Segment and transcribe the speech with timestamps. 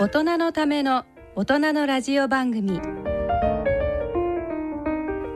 [0.00, 1.04] 大人のための
[1.36, 2.80] 大人のラジオ番組。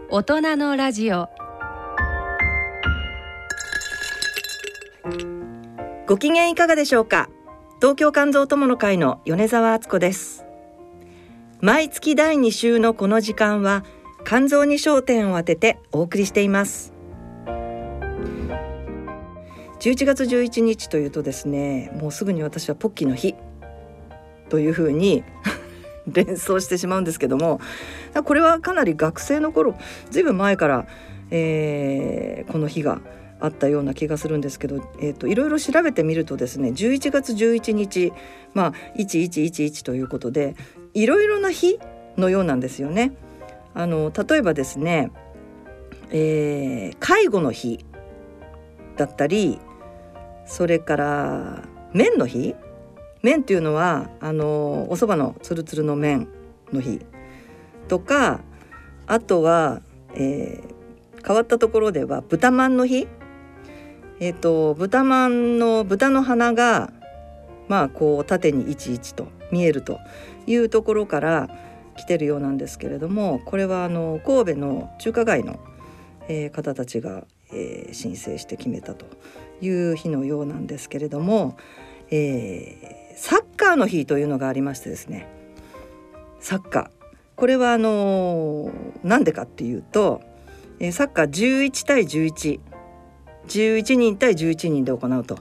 [0.08, 1.28] 大人のラジオ。
[6.06, 7.28] ご機嫌いかがでしょうか？
[7.78, 10.46] 東京肝臓友の会の米澤敦子です。
[11.60, 13.84] 毎月第2週のこの時間は
[14.26, 16.94] 肝臓に焦点を当ててお送りしています。
[19.80, 23.34] 11月11日というとですねもうすぐに私はポッキーの日。
[24.54, 25.24] というふうに
[26.06, 27.60] 連想してしまうんですけども
[28.24, 29.74] これはかなり学生の頃
[30.12, 30.86] ずいぶん前から、
[31.32, 33.00] えー、この日が
[33.40, 38.12] あったような気がするんですけど、えーと、いろいろ調べてみるとですね11月11日
[38.52, 40.54] まあ1111ということで
[40.92, 41.80] いろいろな日
[42.16, 43.12] のようなんですよね。
[43.74, 45.10] あの例えばですね、
[46.10, 47.84] えー、介護の日
[48.96, 49.58] だったり
[50.46, 52.54] それから麺の日
[53.24, 56.28] 麺っていうのはあのお蕎麦のつるつるの麺
[56.72, 57.00] の日。
[57.88, 58.40] とか
[59.06, 59.80] あとは、
[60.14, 63.08] えー、変わったところでは豚まんの日。
[64.20, 66.92] えっ、ー、と豚まんの豚の鼻が
[67.66, 70.00] まあこう縦に11と見えると
[70.46, 71.48] いうところから
[71.96, 75.58] 来てるようなんですけれどもこれはあの神戸の中華街の、
[76.28, 79.06] えー、方たちが、えー、申請して決めたと
[79.62, 81.56] いう日のようなんですけれども、
[82.10, 85.28] えー、サッカーの日というのがありましてですね。
[86.40, 87.04] サッカー。
[87.36, 88.70] これはあの
[89.02, 90.20] なんでかっていうと
[90.92, 92.60] サッカー11対11
[93.48, 95.36] 11人対11人で行うと、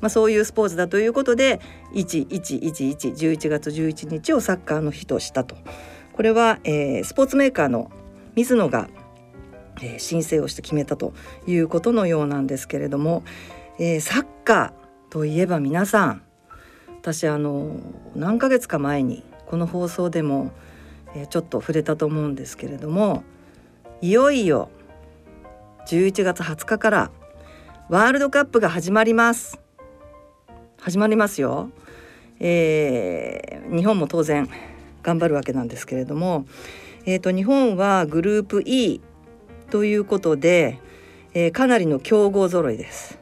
[0.00, 1.60] まあ、そういうスポーツだということで
[1.94, 5.56] 111111月11日をサッカーの日としたと。
[6.12, 7.90] これは、えー、スポーツメーカーの
[8.34, 8.88] 水野が、
[9.82, 11.12] えー、申請をして決めたと
[11.46, 13.22] いうことのようなんですけれども、
[13.78, 16.25] えー、サッカーといえば皆さん
[17.06, 17.76] 私あの
[18.16, 20.50] 何ヶ月か前にこの放送でも、
[21.14, 23.22] えー、ちょっと触れたと思うんですけれども
[24.00, 24.70] いよいよ
[25.86, 27.10] 11月20日から
[27.88, 29.60] ワールドカップが始まります
[30.80, 31.70] 始まりますよ、
[32.40, 34.48] えー、日本も当然
[35.04, 36.44] 頑張るわけなんですけれども、
[37.04, 39.00] えーと、日本はグループ E
[39.70, 40.80] ということで、
[41.34, 43.20] えー、かなりの強豪揃いです。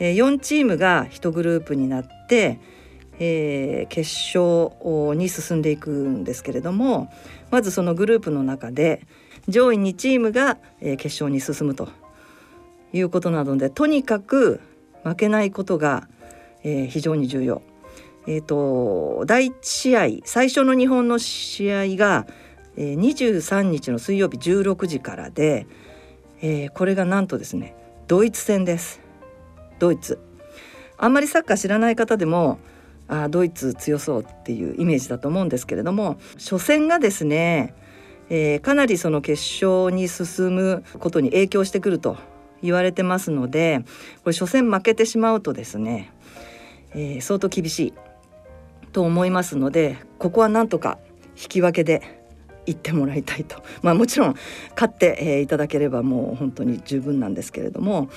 [0.00, 2.60] えー、4チームが1グループになって、
[3.20, 7.12] えー、決勝に進んでいくんですけれども
[7.50, 9.06] まずそのグループの中で
[9.48, 11.88] 上位2チームが、えー、決勝に進むと
[12.92, 14.60] いうことなのでとにかく
[15.02, 16.08] 負けないことが、
[16.62, 17.62] えー、非常に重要。
[18.26, 22.26] えーと、第1試合最初の日本の試合が、
[22.76, 25.66] えー、23日の水曜日16時からで、
[26.42, 27.74] えー、これがなんとですね
[28.06, 29.00] ドイツ戦です。
[29.78, 30.18] ドイツ
[30.98, 32.58] あんまりサッカー知らない方でも
[33.08, 37.74] あドイツ強そうっていうイメージだと思うんですけれども初戦がですね、
[38.28, 42.16] えー、かなりその決勝に進むことに影響してくると
[42.62, 43.84] 言われてますので
[44.24, 46.12] これ初戦負けてしまうとですね、
[46.92, 47.94] えー、相当厳しい
[48.92, 50.98] と思いますのでここはなんとか
[51.40, 52.18] 引き分けで
[52.66, 53.62] 行ってもらいたいと。
[53.80, 54.34] まあもちろん
[54.74, 58.10] 勝って、えー、いただければもう本当に十分なんですけれども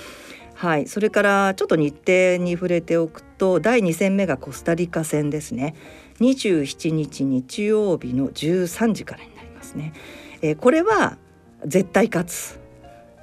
[0.62, 5.74] はい、それからちょっと日程に触れておくと第2戦目がコスタリカ戦ですね。
[6.20, 9.92] 27日日曜日の13時からになりますね、
[10.40, 11.18] えー、これは
[11.66, 12.60] 絶対勝つ。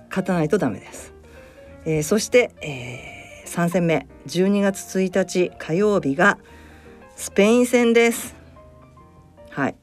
[0.09, 1.13] 勝たないとダメです、
[1.85, 4.05] えー、そして、えー、3戦目。
[4.27, 6.39] 12月1日火曜日が
[7.15, 8.35] スペイン戦です。
[9.51, 9.75] はい。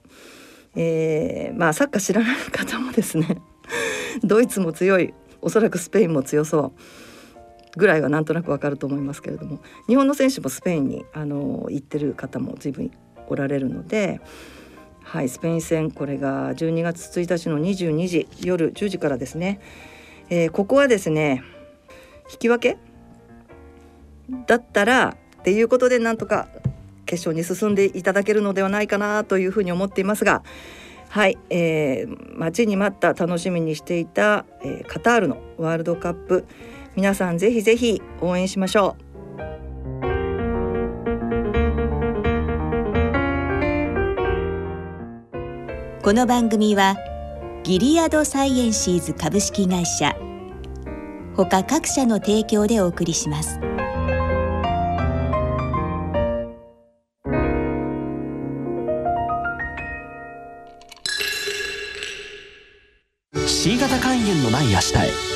[0.75, 3.39] えー、まあサッカー知らない方もですね。
[4.23, 5.15] ドイツも強い。
[5.41, 7.06] おそらくスペインも強そう。
[7.77, 12.91] ぐらいはなんとなくわかると思いますけれども日本の選手もスペインにあの行ってる方も随分
[13.29, 14.21] おられるので、
[15.03, 19.61] はい、スペイン戦これが12月1日の22時夜10時からですね、
[20.31, 21.43] えー、ここはですね
[22.33, 22.79] 引き分け
[24.47, 26.49] だったらっていうことでなんとか
[27.05, 30.43] 決勝に進んでいただけるのではないかなというふうに思っていますが
[31.09, 36.47] はい、えー、待ちに待った楽しみにしていた、えー、カタールのワールドカップ
[36.97, 39.07] 皆さんぜひぜひ応援しましょう
[46.03, 46.97] この番組は
[47.65, 50.17] ギリアドサイエンシーズ株式会社
[51.37, 53.61] 他各社の提供でお送りします。
[63.47, 64.95] C 型肝炎のない明日
[65.33, 65.36] へ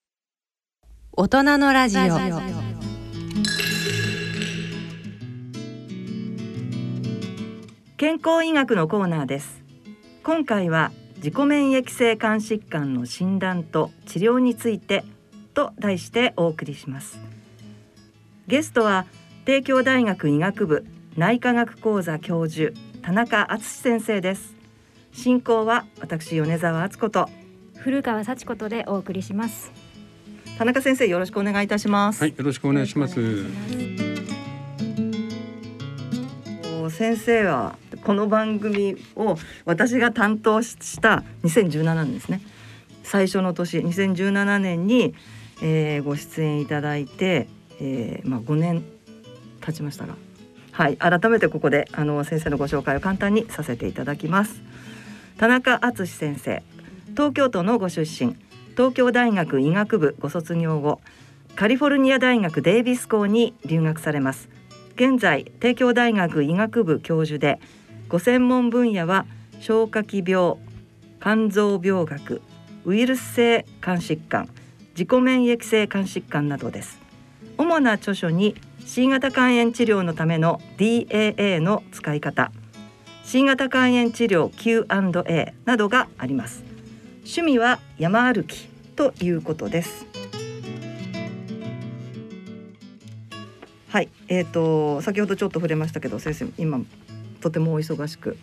[1.13, 2.01] 大人のラジオ。
[7.97, 9.61] 健康医学のコーナーです。
[10.23, 15.03] 今回は自己免疫性肝疾患の診断と治療について
[15.53, 17.19] と題してお送りします。
[18.47, 19.05] ゲストは
[19.43, 20.85] 帝京大学医学部
[21.17, 22.71] 内科学講座教授
[23.01, 24.55] 田中敦先生です。
[25.11, 27.29] 進行は私米澤敦子と。
[27.75, 29.71] 古川幸子とでお送りします。
[30.57, 33.19] 田中先生よろしくお願いいたします、はい、よろしくお願いします。
[36.91, 42.41] 先生はこの番組を私が担当した2017年ですね
[43.03, 45.15] 最初の年2017年に、
[45.63, 47.47] えーご出演いただいて、
[47.79, 48.83] えーまあ、5年
[49.61, 50.15] 経ちましたが、
[50.71, 54.61] はい、改めてここであの先生のご紹介を簡単にさせていただきます。
[55.37, 56.61] 田中敦先生
[57.11, 58.35] 東京都のご出身
[58.71, 61.01] 東京大学医学部ご卒業後
[61.55, 64.49] カリフォルニア大学デイビス校に留学されます。
[64.95, 67.59] 現在帝京大学医学部教授で
[68.07, 69.25] ご専門分野は
[69.59, 70.55] 消化器病
[71.21, 72.41] 肝臓病学
[72.85, 74.49] ウイルス性肝疾患
[74.91, 76.99] 自己免疫性肝疾患などです。
[77.57, 82.51] 主な著書に C 型肝炎治療のための DAA の使い方
[83.23, 86.70] C 型肝炎治療 Q&A などがあります。
[87.23, 90.05] 趣味は山歩きということです
[93.89, 96.81] はい、えー、と先ほどちょっと触れましたけど先生今
[97.41, 98.37] とてもお忙しく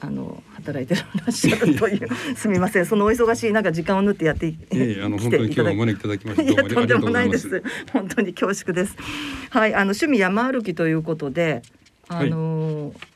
[0.00, 7.48] あの働いてらっしゃるというすみませんそのお忙しいなんか時間を縫ってやっていええ、あの来本当に今日はお招きいただきましてとんでもがとうございます。
[7.48, 7.62] ないです。
[7.92, 8.96] 本当に恐縮です。
[9.50, 11.62] はい、あの趣味山歩きということで、
[12.08, 13.10] あのー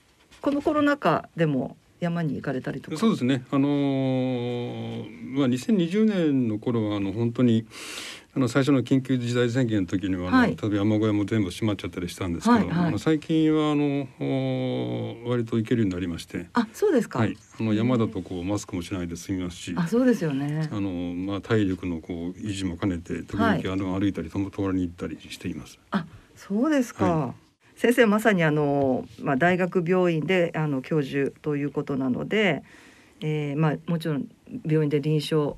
[0.44, 1.74] このコロナ禍でも
[2.04, 2.96] 山に行かれたりとか。
[2.96, 3.44] そうですね。
[3.50, 7.66] あのーまあ2020年の頃はあの本当に
[8.36, 17.20] あの最初の緊急事態宣言の時にははい例えば山小屋も全部閉まっちゃったりしたんですけど、はいはい最近はあのお割と行けるようになりまして、あ、そうですか。
[17.20, 19.74] はい、あの山だとこうマスクもしないで済みますし。
[19.76, 20.68] あ、そうですよね。
[20.70, 25.78] あのまあ体力のこう維持も兼ねて時々、はいあの歩いたりとも通りに行ったりしています。
[25.90, 26.06] あ、
[26.36, 27.34] そうですか。
[27.76, 32.62] は先生まさにあのまあ大学病院であの教授ということなので、
[33.20, 34.26] えー、まあもちろん
[34.64, 35.56] 病院で臨床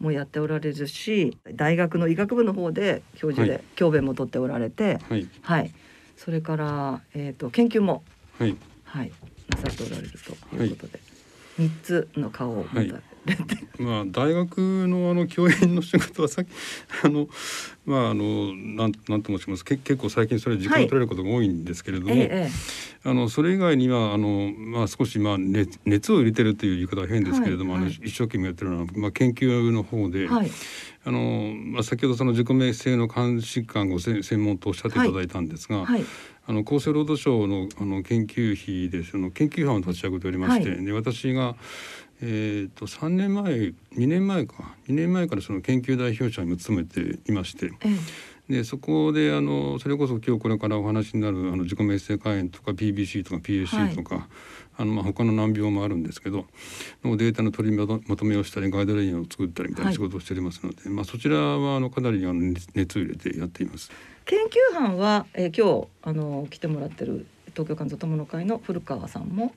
[0.00, 3.62] もやっておられるし、大学の医学部の方で教授ではい。
[3.76, 5.28] 教鞭も取っておられて、はい。
[5.42, 5.72] はい。
[6.16, 8.02] それからえっ、と研究も
[8.38, 8.56] はい。
[8.84, 9.12] はい、
[9.48, 11.00] なさっておられるということで、
[11.58, 12.94] 三つの顔を持たれて、
[13.78, 14.58] まあ大学
[14.88, 16.48] のあの教員の仕事はさっき
[17.04, 17.28] あの
[17.84, 19.64] まああのなんなんと申します。
[19.64, 27.92] け結構最近それ時間を取れることが多いんですけれども、えええあのそれ以外にはあのまあ少しまあ熱熱を入れてるという言い方は変ですけれども、はいはい。
[27.94, 30.50] あの一生懸命やってるのはまあ研究の方で、えはい、
[31.04, 36.04] あのまあ先ほどその自己免疫性の肝疾患を専専門とおっしゃっていただいたんですが、はい、
[36.48, 40.84] あの厚生労働省のあの研究費でその研究班を立ち上げておりまして、はい。
[40.84, 41.54] で私が
[42.22, 44.74] えー、と3年前2年前か。
[44.88, 47.66] 2年前からその研究代表者にも務めていまして。
[47.66, 48.36] ええ。
[48.48, 54.28] でそこであのそれこそ今日これからお話になるあの自己免疫性肝炎とか PBC とか PAC とか、
[54.76, 56.46] あのまあ他の難病もあるんですけど
[57.04, 63.90] のデータの取りまとめをしたりガイドラインを作ったりみたいな仕事をしておりますので、まあ、そちらはあのかなりあの熱熱を入れてやっています。
[64.26, 69.54] 研究班は、えー、今日あの来てもらってる東京肝臓友の会の古川さんも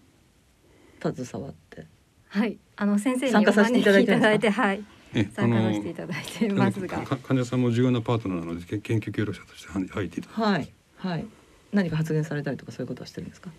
[0.99, 1.85] 携わって、
[2.29, 4.29] はい、あの先生に参加させていただいてるんですか？
[4.29, 4.83] お招きいただいて、はい、
[5.13, 11.25] え参加させていただいてますが、か患者さんも重要なパートナーなのでけ研究協力者として入入っていただはいはい、
[11.73, 13.49] 何か発言されたりとかそういうことはしてるんですか？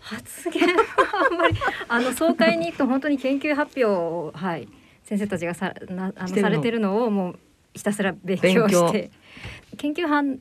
[0.00, 0.62] 発言？
[0.76, 1.56] は あんまり。
[1.88, 4.68] あの総会に行くと本当に研究発表をはい。
[5.04, 7.38] 先生たちがさなあのされてるのをもう
[7.74, 9.10] ひたすら勉強して。
[9.76, 10.38] 研究班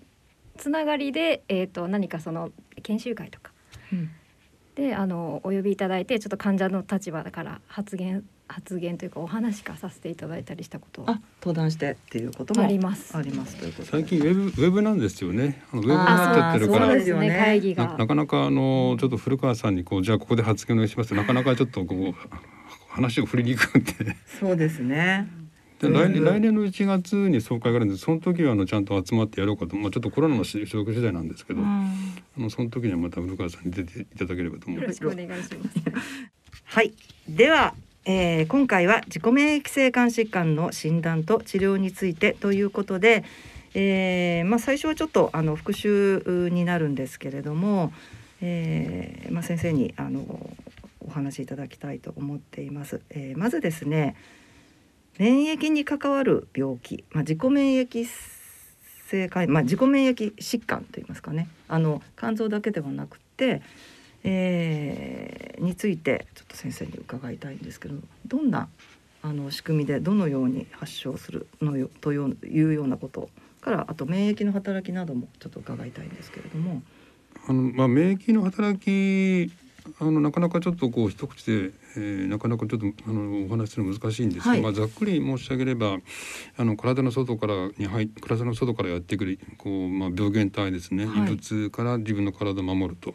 [0.58, 2.52] つながりでえっ、と何かその
[2.84, 3.52] 研修会とか。
[3.94, 4.10] うん
[4.80, 13.16] であのお呼びいただいてちょっと患者の立場だから発言発言というかお話かさせていただいたりしたことあ登壇してっていうこともあります。
[13.16, 15.64] ありますということで最近ウェブウェブなんですよね。
[15.72, 17.04] あのウェブになっちゃってるからそうで。
[17.04, 22.16] すよね会議ながなかなかあのちょっと古川さんにこうじゃあここで発言お願いしますなかなかちょっとこう
[22.90, 25.28] 話を振りにくくてでそうですね。
[25.88, 31.86] 来うん年来年の1月に総会があるんでその時はあのちゃんと集まってやろうかと、まあ、ちょっとコロナの所属時代なんですけど、あ
[32.38, 35.02] のその時にはまた古川さんに出ていただければと思います。
[35.02, 35.80] よろしくお願いします。
[36.66, 36.94] はい
[37.28, 37.74] では、
[38.06, 43.24] えー、今回は自己免疫性肝疾患の診断と治療についてということで、
[43.74, 47.94] えー、まあ最初はちょっとあの復習になるんですけれども、
[48.42, 50.56] えー、まあ先生にあの
[51.08, 53.02] お話しいただきたいと思っています。
[53.10, 54.16] えー、まずですね
[55.20, 58.08] 免疫に関わる病気、まあ、自己免疫
[59.06, 63.62] 性肝、まあ、自己免疫疾患といいますかねあの肝臓だけではなくて、
[64.24, 67.96] えー、についてちょっと先生に伺いたいんですけど
[68.26, 68.70] どんな
[69.22, 76.82] あの仕組みでどのように発症するのよというようなことからあと免疫の働きなどもちょっと伺いたいんですけれども。
[77.48, 79.52] あのまあ、免疫の働き
[80.00, 85.98] あのなかなかちょっとこう一口で、えー、なかなかちょっとあのお話するの難しいんですが、はい、まあ、ざっくり申し上げれば
[86.58, 93.14] あの体の外からに入体の外からやってくるこう、まあ、病原体ですね、異物から自分の体を守ると。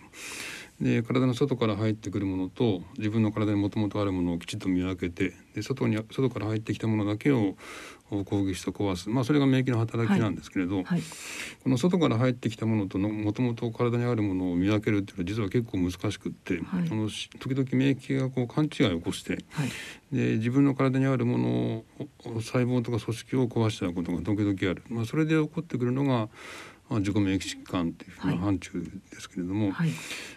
[0.80, 7.54] で体の外から入ってくるものと自分の体にもともとあるものをきちっと見分けてで外に外から入ってきたものだけを
[8.22, 10.84] 攻撃して壊す、まあ、それが免疫の働きなんですけれど、はい。
[10.84, 11.02] はい、
[11.62, 19.38] この外から入ってきたものともともと体にあるものを見分けるっていうのは実は結構難しくって、はい、あの時々免疫がこう勘違いを起こして、
[20.12, 21.84] で自分の体にあるものを
[22.40, 26.28] 細胞とか組織を壊しちゃうことが時々ある、まあ、それで起こってくるのがまあ、
[26.90, 29.90] 自己免疫疾患っていうふうな範疇ですけれども、はい、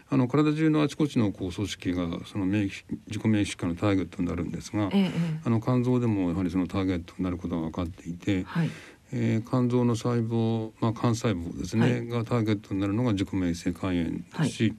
[0.10, 5.12] あの体中のあちこちのこう組織がその免疫自己免疫疾患のターゲットになるんですが、ええ、
[5.44, 8.70] あの肝臓でもやはりそのターゲットになることが分かっていて、はい、
[9.12, 14.75] えー、肝臓の細胞、まあ、肝細胞ですね、はい、がターゲットになるのが自己免疫性肝炎ですし、はい、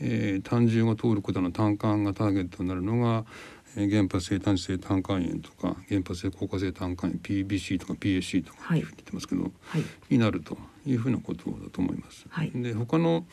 [0.00, 3.24] えー、胆汁が通ることの胆管がターゲットになるのが
[3.74, 9.48] 原発性単性胆管炎とか原発性硬化性胆管炎 PBC とか PSC とかって言ってますけど、は
[9.78, 12.26] い、になるというふうなことだと思います。
[12.28, 13.26] はい、で他の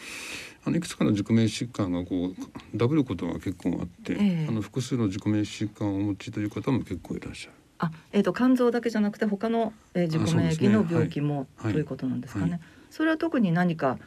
[0.65, 7.53] あのいくつかの自己疾患がこうダブることが結構あって、えー、あの複数の自己疾患をお持ちという方も結構いらっしゃる。
[7.79, 12.51] あ、えっ、ー、と肝臓だけじゃなくて他の、えー、自己免疫の病気も、ねはい、ということなんですかね。
[12.51, 13.98] はい、それは特に何か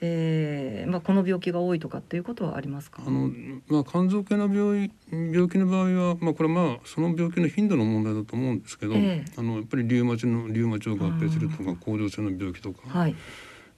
[0.00, 3.02] えーまあ、この病気が多いとかっていうことはありますか？
[3.06, 3.30] あの、
[3.66, 13.14] まあ、肝臓系の病病気の場合は、まあ、これはまあその病気の頻度の問題だと思うんですけど、えー、あのやっぱりリウマチのリウマチを合併するとか甲状腺の病気とか、はい、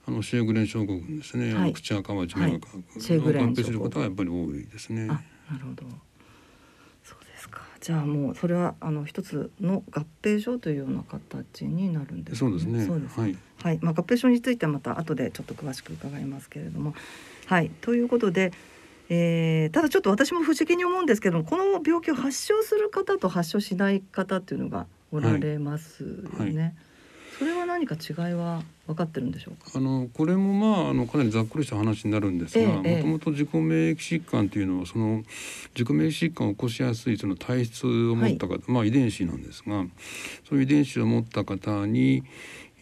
[0.07, 5.07] あのシェーグレン症候群ですね、はい、口赤町目が乾く、はい、合併することはやっぱり多いですね。
[5.07, 5.85] なるほど
[7.81, 12.85] じゃあもうそれはあの一つの合併症というような形になるんです、ね、そうですね。
[12.85, 16.93] そうです、はい、はい、まあ合併症についてはまた後でちょっと詳しく伺いますけれども、
[17.47, 17.71] はい。
[17.81, 18.53] ということで。
[19.13, 26.29] えー、ただちょっと私も不思議に思うんですけどもこの病気を発症する方と発症しない方っていうのがおられますよね。
[26.37, 26.55] はい。
[26.55, 26.75] はい
[27.41, 29.71] それは何か違いは分かってるんでしょうか？
[29.73, 35.23] あのこれもまああのかなりざっくりした話になるんですが、もともと自己免疫疾患というのはその
[35.73, 39.85] 自己免疫疾患を起こしやすいその体質を持った方、はい、まあ遺伝子なんですが、
[40.47, 42.21] そういう遺伝子を持った方に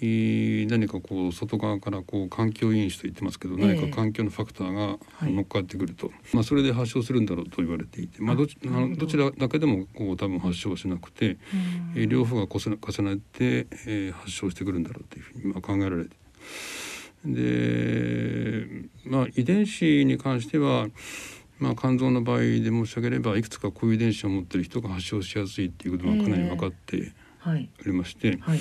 [0.02, 11.38] 何かこう外側からこう環境因子と言ってますけど、何か環境のファクターが乗っかってくると、はい、まあ、それで発症するんだろうと言われていて、まあ、どちあのどちらだけでもこう多分発症しなくて、
[11.96, 16.16] え両方が重ねて、えー、発症してくるんだろうというふうにまあ考えられて。
[17.26, 18.66] で
[19.04, 20.88] まあ遺伝子に関しては
[21.60, 27.12] まあ、肝臓の場合で申し上げればいくつかこういう遺伝子を持っている人が発症しやすいっていうことがかなり分かって
[27.46, 28.60] おりまして、はいはい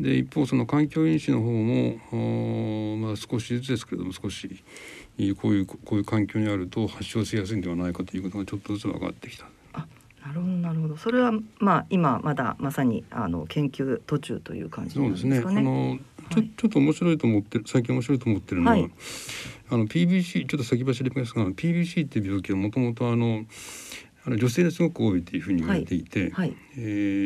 [0.00, 4.62] で一方その環境因子の方もまあ、少しずつですけれども少し
[5.40, 9.46] こういうこういう環境にあると発症しやすいんではないかということがちょっとずつ分かってきた。
[9.72, 9.86] あ
[10.24, 15.36] なるほどなるほどそれはまあ今まだまさにあの研究途中という感じなんですかね。
[15.36, 15.98] そうですねあの
[16.30, 18.90] ちょちょっと面白いと思って最近面白いと思ってるのは、はい、
[19.70, 23.44] あの PBC ちょっと先走りますが PBC っていう病気はもともとあの
[24.28, 26.80] あの女性ですごく多いというふうに言われていて、はいはい、え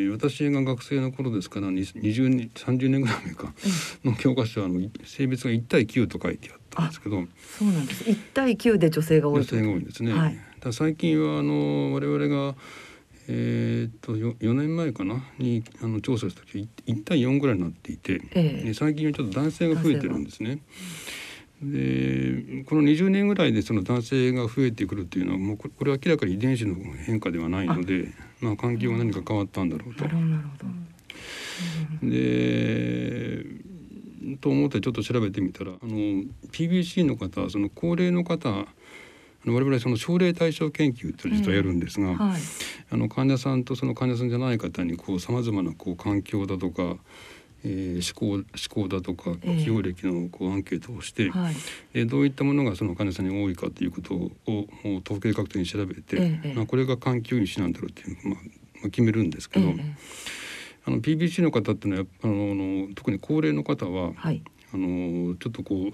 [0.07, 3.53] ー、私が学生の頃ですから20年30年ぐらい前か
[4.05, 7.17] の教科書はあの性別が1対9と書いてあったんですけど
[7.57, 8.05] そうなんです。
[8.05, 10.13] 1対9で女性が多い女性が多いんですね。
[10.13, 12.55] はい、だ最近はあの我々が
[13.27, 20.59] えー、っと 4, 4年前かなにあの調査した時1対4ぐらいになっていて、えー、最近はちょっと男性が増えてるんですね。
[21.61, 28.09] でこの20年ぐらいでその男性が増えてくるっていうのはもうこれは明らかに遺伝子の変化ではないので
[28.41, 30.05] まあ環境が何か変わったんだろうと。
[32.03, 33.45] で
[34.41, 35.95] と思ってちょっと調べてみたらあの
[36.51, 38.65] PBC の方その高齢の方あ
[39.45, 42.41] の我々その症例対象研究というのを実はやるんですが、はい、
[42.91, 46.97] あの患者さんとその患者さんじゃない方にこうさまざまなこう環境だとか
[47.65, 48.45] えー、思考
[48.77, 49.63] 思考だとかええ。
[49.63, 51.55] 起用歴のこうアンケートをして、はい。
[51.93, 58.41] でどういったものがその患者さんに多いかということをもう統計学的に調べて、ええまあ、これが環境因子なんだろうっていう、まあ、ま
[58.85, 59.95] あ決めるんですけど、ええ
[60.85, 64.43] あの PBC の方っていうのはあの特に高齢の方ははい。
[64.73, 65.93] あのちょっとこう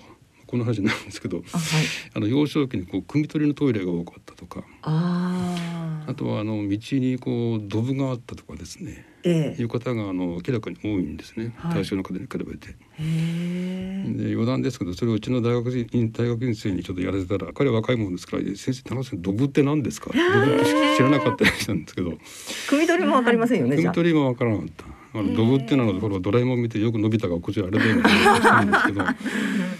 [0.49, 1.85] この話になるんですけどあはい。
[2.15, 9.05] あの幼少期にこう汲み取りのトイレが多かったとかあああとはあの道にこうドブがあったとかですね。
[9.23, 9.61] ええ。
[9.61, 11.73] いう方があの明らかに多いんですね、はい。
[11.73, 12.69] 対象の方に比べて。
[12.97, 22.09] で余談ですけどそれをうちの大学人大学院生にちょっとやらせたら彼は若いものですから「先生田中さんドブって何ですか?」ドブって知らなかったりしたんですけど。
[22.67, 24.98] 汲み取りもわかりませんよね汲み取りもわからなかった。
[25.13, 29.01] あのドブってなのでほらドラえもん見てよくのび太がこちらあれでみたいなんですけど。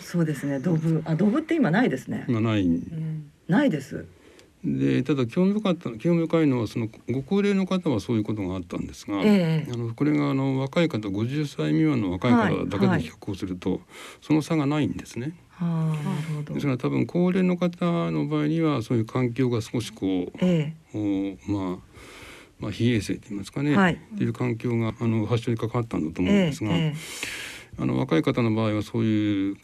[0.02, 0.60] そうですね。
[0.60, 1.04] ドブ。
[1.06, 2.26] あドブって今ないですね。
[2.28, 2.68] 今ない。
[3.48, 4.06] ないです。
[4.64, 9.72] でただ興味深かった興味深いのはそのご高齢の方はそういうことがあったんですが、ええ。
[9.72, 13.80] あのこれがあの若い方50歳未満の若い方だけで比較をすると、
[14.22, 15.34] その差がないんですね。
[15.50, 16.54] はあなるほど。
[16.56, 20.74] ですから多分高齢の方の場合にはそういう環境が少しこうえ。
[20.94, 21.89] おまあ
[22.60, 23.94] まあ非衛生と言いますかね、はい。
[23.94, 26.94] っていう環境があの発症に関わったんだと思うんええですが、え
[27.80, 29.58] あの若い方の場合はそういう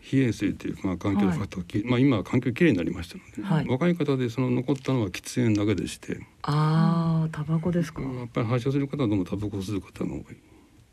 [0.00, 3.66] 非衛生というまあ環境が関わった時、まあ今は環境きれいになりましたので、はい。
[3.66, 8.02] 若い方でその残ったのは喫煙だけでして、ああタバコですか。
[8.02, 10.24] やっぱり発症する方はどうもタバコを吸う方が多い。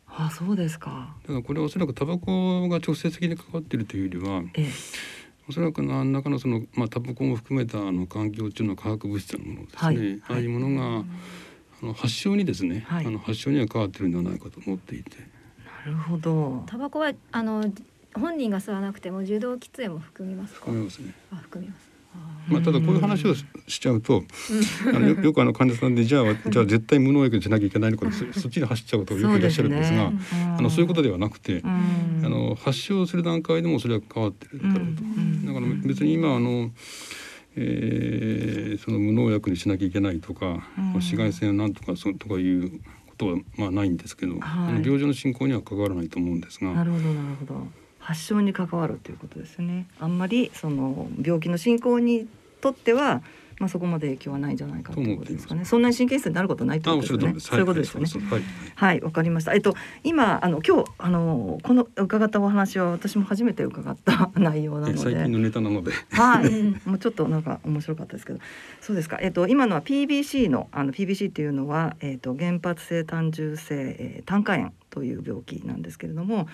[0.08, 1.15] あそうですか。
[1.24, 4.72] だからこれはおそらくタバコが直接的に関わっているというよりはええ
[5.51, 10.22] おそらく何らかのその、まあ、タバコも含めたあの環境中の化学物質のものですね、はい。
[10.29, 11.05] ああいうものが
[11.84, 13.05] あの発症にですね、はい。
[13.05, 15.17] あの発症には関わっているんではないかと思っていて、
[15.86, 16.63] なるほど。
[16.67, 17.70] タバコはあの
[18.13, 20.67] 本人が吸わなくても受動喫煙も含みますか？
[20.67, 21.13] 思いますね。
[21.34, 21.90] あ含みます
[22.48, 24.24] まあ、ただこういう話をししちゃうと、
[24.94, 30.20] あのよよくあの患者さんでじゃあじゃあ絶対無農薬しなきゃいけないのかそ そっちに走っちゃう方がよくいらっしゃるんですがそうね。
[30.58, 32.22] あのそういうことではなくて、うん。
[32.25, 35.03] あの発症する段階でもそれは変わってるんだろうと。
[35.03, 35.46] うん。
[35.46, 36.72] だから別に今あの、
[37.56, 40.85] えーその無農薬にしなきゃいけないとか、うん。
[40.94, 42.72] 紫外線をなんとかそうとかいう
[43.07, 44.42] ことはまあないんですけど、はい。
[44.42, 49.87] あの病状の進行には関わらないと思うんですが、なるほどなるほど発症に関わるということですね。
[50.00, 52.27] あんまりその病気の進行に
[52.59, 53.22] とっては
[53.61, 55.66] まあそこまで影響はないんじゃないかということですかね。
[55.66, 57.33] そんなに神経質になることないとあいうことです。
[57.33, 57.40] ね。
[57.40, 57.94] そういうことです。
[57.94, 59.53] よねはいわかりました。
[59.53, 66.50] えっと今あの今日あのこの伺ったお話は私も初めて伺った 内容なので、え最近のネタなので、はい、
[66.90, 68.40] もうちょっとなんか面白かったですけど、
[68.81, 69.20] そうですか。
[69.22, 76.48] えっと今のは PBC のあの PBC っていうのはえっと原発性単純性、えー、炭化炎という病気なんですけれども。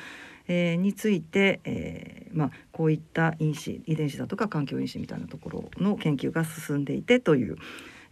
[0.47, 7.57] えーについて、えーまあ、こういった因子遺伝子だとか環境因子みたいなところの研究が進んでいてという、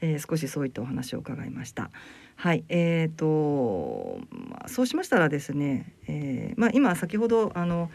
[0.02, 1.90] えー少しそういったお話を伺いました。
[2.36, 7.90] はい、えーとまあ、そうしましたらですね、えまあ、今先ほどあの、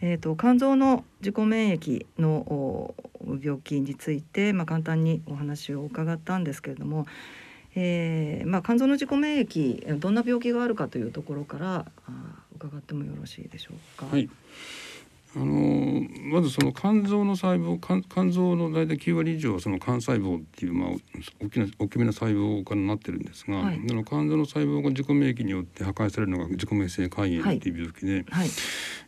[0.00, 2.94] えー、と肝臓の自己免疫の
[3.40, 7.06] 病気について、まあ、簡単にお話を伺ったんですけれども、
[7.74, 12.12] えーまあ、肝臓の自己免疫どんな病気があるかというところからあ
[12.56, 14.06] 伺ってもよろしいでしょうか。
[14.06, 14.28] はい。
[15.36, 16.02] あの
[16.32, 20.90] まずその肝臓の細胞肝肝臓の大体9割以上はその肝細胞っていうまあ
[21.40, 28.48] 大きな大きめな細胞からなってるんですが、はいその肝臓の細胞が自己免疫によって破壊されるのが自己免疫性肝炎っていう病気で,、はい、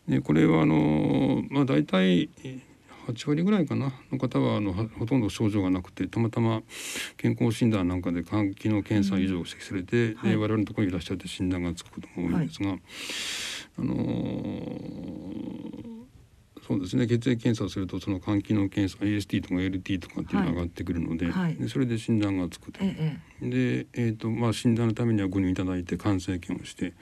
[0.08, 2.28] でこれはあのまあ大体
[3.12, 3.92] 8割ぐらいかな。
[4.10, 6.62] の方はあのはほとんど症状がなくてたまたま
[7.16, 10.30] 健康診断なんかで肝機能検査異常が指摘されて、はい。
[10.30, 12.76] で我々のところにいらっしゃって診断がつくことが多いんですが、
[13.78, 15.90] あのー
[16.70, 17.08] そうですね。
[17.08, 21.56] 血液検査をするとその肝機能検査 AST とか LT とかっていうのが上がってくるので,、はい。
[21.56, 22.78] でそれで診断がつくと。
[22.84, 26.94] ええで、えーとまあ、診断のためにはご入院いただいて肝生検をして、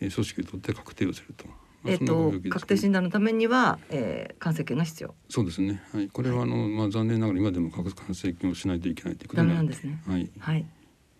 [0.00, 0.10] ええ。
[0.10, 1.46] 組織を取って確定をすると。
[1.88, 5.14] まあええっと確定診断のためには、えー、肝生検が必要。
[5.28, 5.82] そうですね。
[5.92, 10.02] はい、これはあの、まあ残念ながら今でも核肝生検をしないといけないということなんですね。
[10.06, 10.30] はい。
[10.38, 10.66] はい、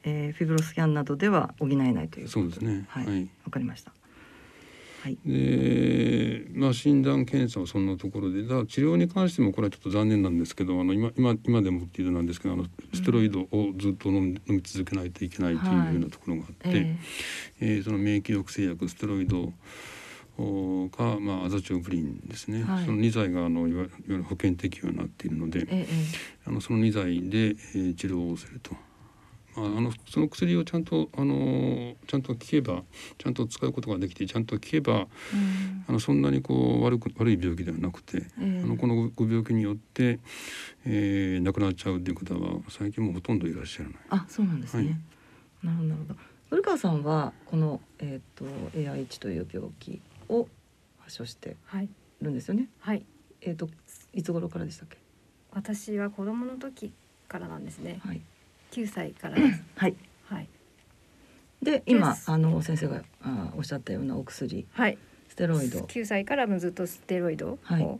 [0.04, 3.92] えー、フィブロスキャンなどでは補えないということそうですねはい、わ、はいかりました。
[5.02, 5.18] はい。
[5.24, 16.96] で、まあ診断検査はそんなところで、だ治療に関してもこれはちょっと残念なんですけど、あの今今今でもっていうのなんですけど、あのステロイドをずっと飲み飲み続けないといけないというようなところがあって、え
[17.60, 19.52] えーその免疫抑制薬ステロイドお
[20.90, 25.86] か、まあ、アザチョウブリンですね、はいその2剤があのいわゆる保険適用になっているので、ー、え
[26.46, 28.74] あのその2剤で、えー治療をすると。
[29.56, 32.82] まあ、あのその薬をちゃんとあのちゃんと効けば
[33.16, 40.20] ちゃんと使うことができてちゃんと効けばーうんあのそんなにこう悪く悪い病気ではなくて、えーあのこのご病気によって、
[40.84, 43.98] えー亡くなっちゃうという方は最近もうほとんどいらっしゃらない。
[44.10, 44.84] あ、そうなんですね。
[44.84, 44.96] はい
[45.66, 46.20] なるほどなるほど。
[46.50, 48.44] 古川さんはこのえっ、と
[48.76, 50.48] AI1 という病気を
[51.00, 51.88] 発症してはい。
[52.20, 52.68] るんですよね？
[52.80, 53.04] はい。
[53.40, 53.68] えっ、と
[54.12, 54.96] いつ頃からでしたっけ？
[55.52, 56.92] 私は子供の時
[57.28, 58.00] からなんですね。
[58.04, 58.20] はい。
[58.72, 59.62] 9歳からです。
[59.76, 59.94] はい。
[60.24, 60.48] はい。
[61.62, 64.66] で今あの先生があおっしゃったようなお薬。
[64.72, 64.98] はい。
[65.28, 65.80] ステロイド。
[65.80, 67.98] 9歳からもずっとステロイドをはい。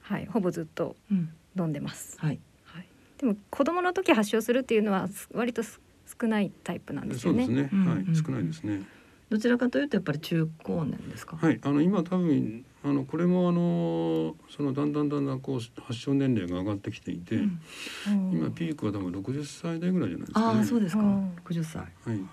[0.00, 1.30] はい、ほぼずっとうん。
[1.58, 2.38] 飲んでます、はい。
[2.64, 2.86] はい、
[3.18, 5.80] でも子供の時発症するっていうのはす割とす
[6.20, 7.44] 少ないタイプなんですよね。
[7.46, 7.80] そうですね、うん。
[7.80, 8.06] うん。
[8.06, 8.82] はい少ないですね
[9.30, 11.36] どちらかというとやっぱり中高年ですか？
[11.36, 20.46] はい、あの今多分あのこれもあのそのだんだんだんだんこう発症年齢が上がってきていて、うんうん今ピークは多分60歳代ぐらいじゃないですかね。
[20.46, 21.30] ああそうですかうん。
[21.44, 21.78] 60歳。
[21.80, 22.28] はい、なるほどなる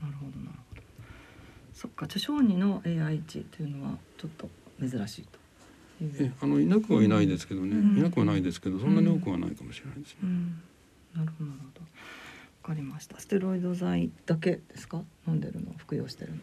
[0.00, 0.82] ほど。
[1.72, 4.48] そっか、著小児の AI1 というのはちょっと
[4.80, 5.26] 珍しい
[5.98, 6.12] という。
[6.18, 10.18] えあのいなくはいないですけどね、うんいなくはないですけどそんなに多くはないかもしれないですね。
[10.22, 10.62] うん、
[11.14, 11.80] なるほどなるほど。
[11.80, 11.86] わ
[12.64, 13.18] かりました。
[13.20, 15.02] ステロイド剤だけですか？
[15.28, 16.38] 飲んでるの、服用してるの。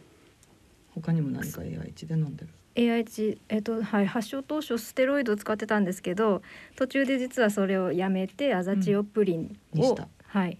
[0.93, 6.41] 他にも何か AI1 で飲んでる？AIH、えっとはい、発症当初ステロイドを使ってたんですけど
[6.75, 10.57] 途中で実はそれをやめてアザチオプリンを、にしたはい、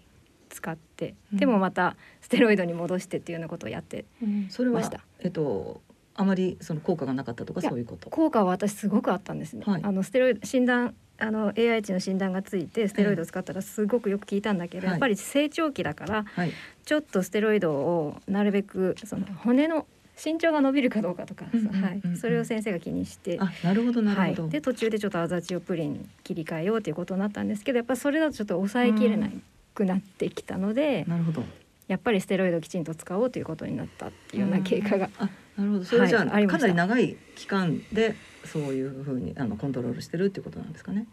[0.50, 4.06] 使って、うんでもまたステロイドに戻してっていうようなことをやって
[4.50, 5.82] それはましたえっと
[6.16, 8.10] あまりその効果がなかったとかそういうこと？
[8.10, 9.64] 効果は私すごくあったんですね。
[9.66, 16.52] はいあのステロイド診断あの AIH の診断がついてステロイドを使ったらすごくよく効いたんだけど、はいやっぱり成長期だからはい。
[16.84, 19.86] ちょっとステロイドをなるべくその骨の
[20.24, 21.52] 身長が伸びるかどうかとか、は
[21.92, 23.38] い、それを先生が気にして。
[23.40, 29.30] あ、なるほどなはいるほど。、で途中でちょっとアザチオプリン切り替えようということになったんですけどやっぱそれだとちょっと抑えきれな
[29.74, 31.44] くなってきたので、なるほど。
[31.88, 35.86] やっぱりステロイドをきちんと使おうということになったっていうような経過が、あ、なるほど。
[35.86, 41.08] それじゃあ、はいかなり長い期間でそういうふうにあのコントロールしてるっていうことなんですかね。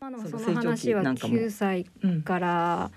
[0.00, 2.22] あのそそのの話は成長期なんかも9歳うん。
[2.22, 2.90] から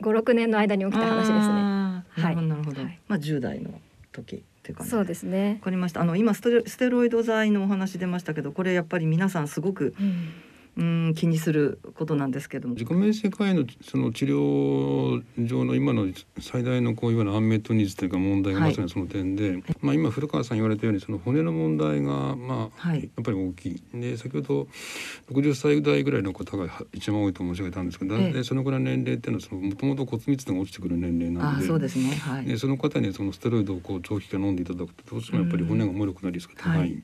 [0.00, 1.36] 56年の間に起きた話ですね。
[1.38, 2.82] あーなるほどなるほど。
[2.82, 3.80] はいまあ10代の
[4.12, 4.90] 時っていう感じ。
[4.90, 5.64] そうですねわ。
[5.64, 6.00] かりました。
[6.00, 10.32] あの今ステロステロイド剤のお話出ましたけど、これやっぱり皆さんすごくうん
[10.76, 12.74] うん気にすることなんですけども。
[12.74, 16.08] 自己免疫科医のその治療上の今の
[16.40, 24.68] 最大のこういわゆるアンメットニーズというか問題がはいまさにその点で、まあ今古川さん言われたようにその骨の問題がまあ、はいやっぱり大きいで先ほど
[25.30, 31.66] 60歳代ぐらいの方が一番多いと申し上げたんですけど、ええでそのぐらいの年齢っていうのはそのもともと骨密度が落ちてくる年齢なあー、ので。
[31.66, 32.14] そうですね。
[32.16, 32.46] はい。
[32.46, 37.02] でその方にそのステロイドをこう長期間飲んでいただくとどうしてもやっぱり骨が脆くなるリスクが高い、はい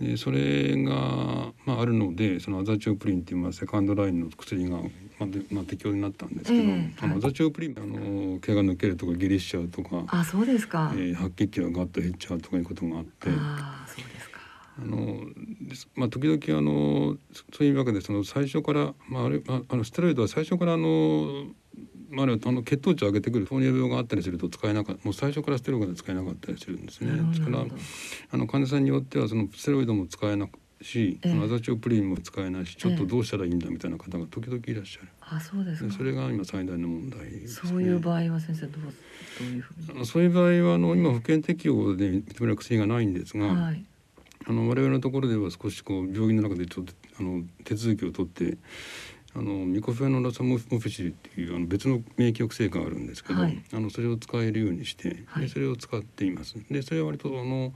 [0.00, 4.82] でそれが、まあ、あるのでそのアザチオプリンっていうまあセカンドラインの薬が、ま
[5.22, 10.92] あでまあ、適用になったんですけど、ええはいあのアザチオプリンあの毛が抜けるとか下痢しちゃうとか、あ、そうですか。
[10.94, 13.28] えー白血球がガッと減っちゃうとかいうことがあって。
[13.28, 14.40] ああ、そうですか。
[14.82, 15.20] あの
[15.94, 21.44] まあ、時々あのそそういうわけでその最初から、まあ、あれああのステロイドは最初からあの、
[22.10, 27.64] まあ、あの血糖値を上げてくる糖尿病があったりすると使えなかもう最初からステロイドが使えなかったりするんですねですから
[28.32, 35.08] あの患者さんによってはそのステロイドも使えなくし、ええあのアザチオプリンも使えないしちょっとどうしたらいいんだみたいな方が時々いらっしゃる。
[35.20, 37.70] あ、そうですそれが今最大の問題です、ね。
[37.70, 40.06] そういう場合は先生どうどういうふうに？
[40.06, 43.84] そういう場合はあの今保険適用で認める薬がないんですが、はい。
[44.46, 48.56] あの我々のところでは少しこう病院の中でちょっとあの手続きを取って
[49.34, 56.56] あのミコフェノラサモフィシリっていうあの別の免疫抑制があるんですけど、はいあのそれを使えるようにして、はいでそれを使っています。
[56.70, 57.72] でそれは割とあの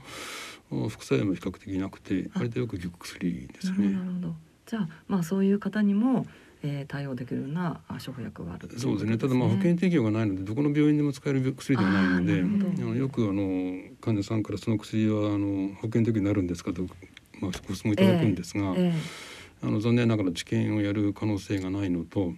[0.89, 4.05] 副作用も比較的なくてあ割とよく効く薬ですなるほどなね。
[4.05, 4.35] るほど。
[4.65, 6.25] じゃあまあそういう方にも、
[6.63, 9.17] えー、対応できるようなあ処方薬があるそうですね。
[9.17, 16.81] ただまあ保険適用がないのでどこの病院でも使える薬ではないので、あのよくあの患者さんからその薬はあの保険適用になるんですかと、
[17.39, 18.93] まあ、ご質問いただくんですが、え
[19.65, 22.33] あの残念ながら治験をやる可能性がないのと、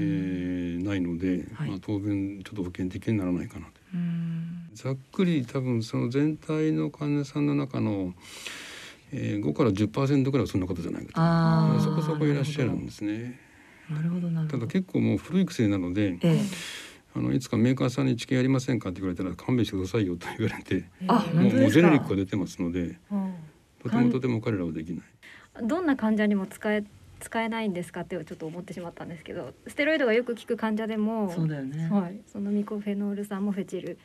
[0.00, 3.72] えーないので、はいまあ、当分ちょっと保険的にならないかなと。
[3.94, 8.12] うんざっくり多分その全体の患者さんの中の、
[9.12, 13.40] えー、5から10%ぐらいはそんな方じゃないかとそこそこいらっしゃるんですね。
[13.88, 14.28] なるほど。
[14.48, 16.40] ただ結構もう古い薬なので、ええ
[17.16, 23.34] あのいつかメーカーさんに治験やりませんかって言われたら勘弁してくださいよと言われて、あえーもうジェネリックが出てますので、うん
[23.84, 25.04] とてもとても彼らはできない。
[25.62, 26.84] どんな患者にも使え
[27.20, 31.88] 使えないんですかってちょっと思ってしまったんですけどステロイドがよく効く患者でもそうだよね。
[31.88, 33.98] はい、そのミコフェノール酸もフェチル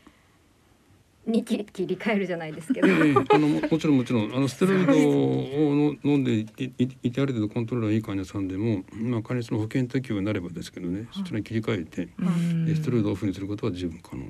[1.29, 12.69] に切り切り替えるじゃないですけど、ええあのももちろんもちろんあのステロイドをの飲んでいいいてある程度コントロールがいい患者さんでも、まあ、仮にその保険適用になればですけどね、そちらに切り替えて、うん。
[12.69, 14.23] えステロイドをオフにすることは十分可能。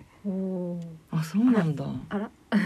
[1.12, 1.86] あそうなんだ。
[2.10, 2.30] あら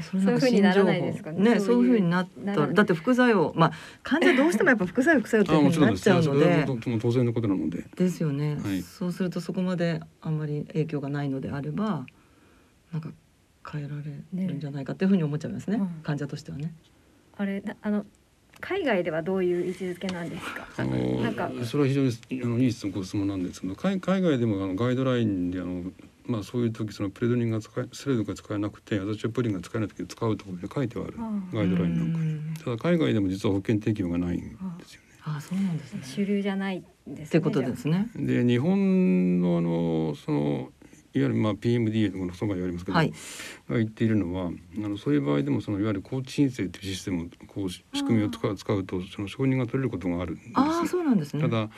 [0.00, 1.54] そそういう風にならないですかね。
[1.54, 2.66] ねそういう風になった。
[2.66, 7.84] だって副作用まあ患者どうしてもやっぱ副作用副作用っていうあもちろんです風になっちゃうのそれはで当然のことなので。
[7.96, 8.82] ですよね、はい。
[8.82, 12.06] そうするとそこまであんまり影響がないのであれば
[12.92, 13.10] なんか
[13.70, 16.74] 変えられるんじゃないかっていうふうに思っちゃいますねうん患者としてはね。
[17.36, 18.04] あれなあの
[18.60, 20.68] 海外ではどういう位置づけなんですか？
[20.76, 22.10] あのなんかそれは非常に
[22.44, 25.90] あのいい質問ご質問なんですけど海海外でもあのガイドラインであの
[26.26, 34.46] まあそういう時そのプレドニンが使えスレードが使えなくて私はプリンが使えない時使うところで書いてはあるああガイドラインなんかにうんただ海外でも実は保険適用がないんで
[34.86, 35.08] すよね。
[35.24, 36.00] あそうなんですね。
[36.04, 36.82] 主流じゃないん
[37.14, 38.08] ですねってことですね。
[38.14, 40.70] で日本のあのその
[41.14, 43.12] ゆるまあ PMDA とかのそばにありますけど、はい。
[43.68, 51.42] が言っているのはあのそういう場合でもそのいわゆる高知申請というシステムをこう仕組みを使う使うとその承認が取れることがあるんですああそうなんですね。
[51.42, 51.68] ただはい、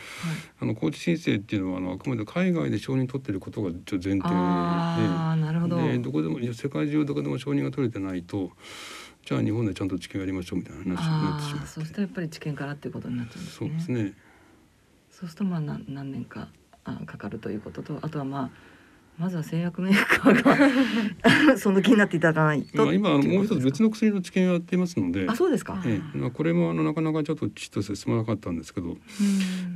[0.60, 5.76] あの高知申請っていうのはあのあくまで海外で承認取ってることが前提ああなるほど。
[5.76, 8.50] ででどこでも世界中どこでも承認が取れてないと
[9.24, 13.68] じゃあ日本でちゃんと治験やりましょうみたいな話になってしまってああそうするとやっぱり治験からっていうことになっちゃうんですね。
[13.68, 14.14] そうですね
[15.10, 16.48] そうするとまあ何何年か
[16.84, 18.50] あかかるということとあとはまあ
[19.18, 22.84] まずは製薬メーカーが その気になっていただかないと。
[22.84, 25.26] まあ、今もう一つ別の薬の治験をやっていますので。
[25.28, 25.80] あそうですか。
[25.86, 26.18] ええ。
[26.18, 28.88] まあ、これもあのなかなかちょっとちっと進まなかったんですけど。
[28.88, 28.96] うん。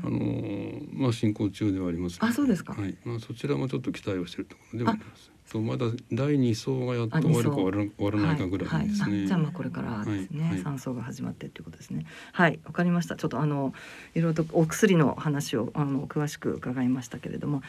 [0.05, 2.75] あのまあ進行中ではありますのあそうですか。
[2.75, 5.31] はい、まあそちらもちょっと期待をしているところではあります。
[5.49, 9.03] とまだ第二層がやっと終わるか終わら終わらないかぐらいですね。
[9.03, 9.25] はいはい。
[9.25, 10.59] あじゃあまあこれからですね、はいはい。
[10.61, 12.05] 酸素が始まってっていうことですね。
[12.33, 13.17] はい、わかりました。
[13.17, 13.73] ちょっとあの
[14.15, 17.63] いろいろとお薬の話をあの詳しく伺いましたけれども、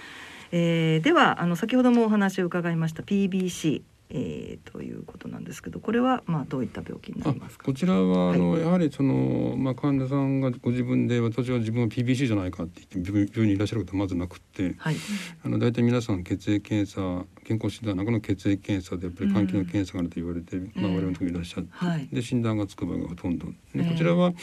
[0.51, 3.81] えーではあの先ほどもお話を伺いました PBC、
[4.11, 7.65] えー、ということなんですけど、これはまあどういった病気になありますか？
[7.65, 7.73] こ。
[7.73, 14.95] ちらはあの、はやはりそのまあ患者さんがご自分で私は自分は PBC じゃないかって言って病病院にいらっしゃることはまずなくってはい。
[15.43, 22.07] あの大体皆さん血液検査健康診断の中の血液検査でやっぱり肝機能検査があると言われて、まあ、ええ我々のところにいらっしゃって、はい。
[22.11, 23.45] で診断がつく場合がほとんど。
[23.45, 24.33] でええこちらは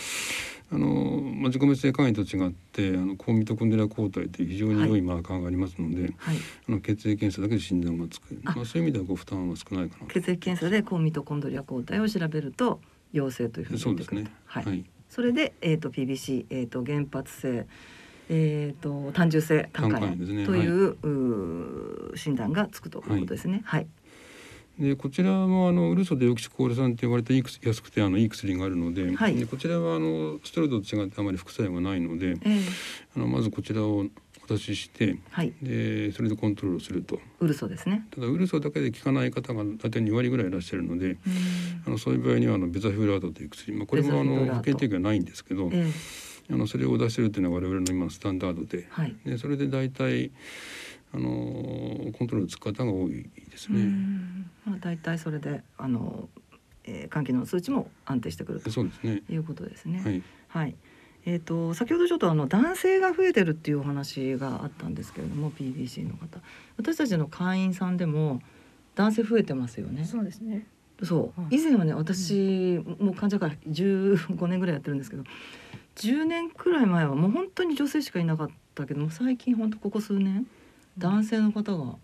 [0.72, 6.36] あの、まあ、自己滅性肝炎と違ってあの高ミトコンドリア抗体という非常に良いマーカーがありますので、はい。
[6.68, 8.40] あの血液検査だけで診断がつく。
[8.44, 8.54] あ。
[8.56, 12.80] まあ、そういう意味ではご負担は少ないかな血液検査で高ミトコンドリア抗体を調べると
[13.12, 14.04] 陽性というふうに出てくると。
[14.04, 14.36] そうですね。
[14.46, 14.64] はい。
[14.64, 14.84] はい。
[15.08, 17.66] それで、えー、と PBC、えー、と原発性、
[18.28, 20.46] えー、と単純性胆管炎胆管炎ですね。
[20.46, 20.66] とい
[22.12, 23.62] う,、診断がつくということですね。
[23.64, 23.86] はい、
[24.78, 29.36] でこちらもあのウルソデオキシコール酸って呼ばれていい薬安くてあのいい薬があるので,、はい。
[29.36, 32.62] でこちらはあのステロイドと違ってあまり副作用がないのでえー
[33.16, 34.04] あのまずこちらを
[34.44, 37.18] お出ししてはい、でそれでコントロールすると。
[37.40, 38.06] ウルソですね。
[38.14, 41.18] ただウルソだけで効かない方が大体2割ぐらいいらっしゃるのでうん。
[41.86, 45.92] あのそういう場合にはあのベザフラートという薬、まあ、これもあの保険適用はないんですけどえー
[46.48, 48.86] あのそれを出してるっていうのは我々の今のスタンダードで。
[48.90, 49.16] はい。
[49.24, 50.30] でそれで大体
[51.12, 53.82] あのコントロールつく方が多いですうね。
[53.84, 56.28] んまあ、大体それであの、
[56.84, 59.22] えー、肝機能の数値も安定してくるとそうですね。
[59.28, 60.00] いうことですね。
[60.02, 60.22] はい。
[60.48, 60.74] はい。
[61.24, 66.40] えー、と先ほどちょっとあの男性が増えてるっていうお話があったんですけれども PBC の方
[66.76, 68.40] 私たちの会員さんでも
[68.94, 70.04] 男性増えてますよね。
[70.04, 70.66] そうですね
[71.02, 75.24] そうはい以前はね私もう患者から15年ぐらいやってるんですけど
[75.96, 80.46] 10年くらい前はもう本当に女性しかいなかったけども最近本当ここ数年
[80.98, 81.96] 男性の方が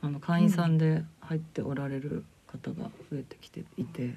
[0.00, 4.14] あの会員さんで入っておられる方が増えてきていて、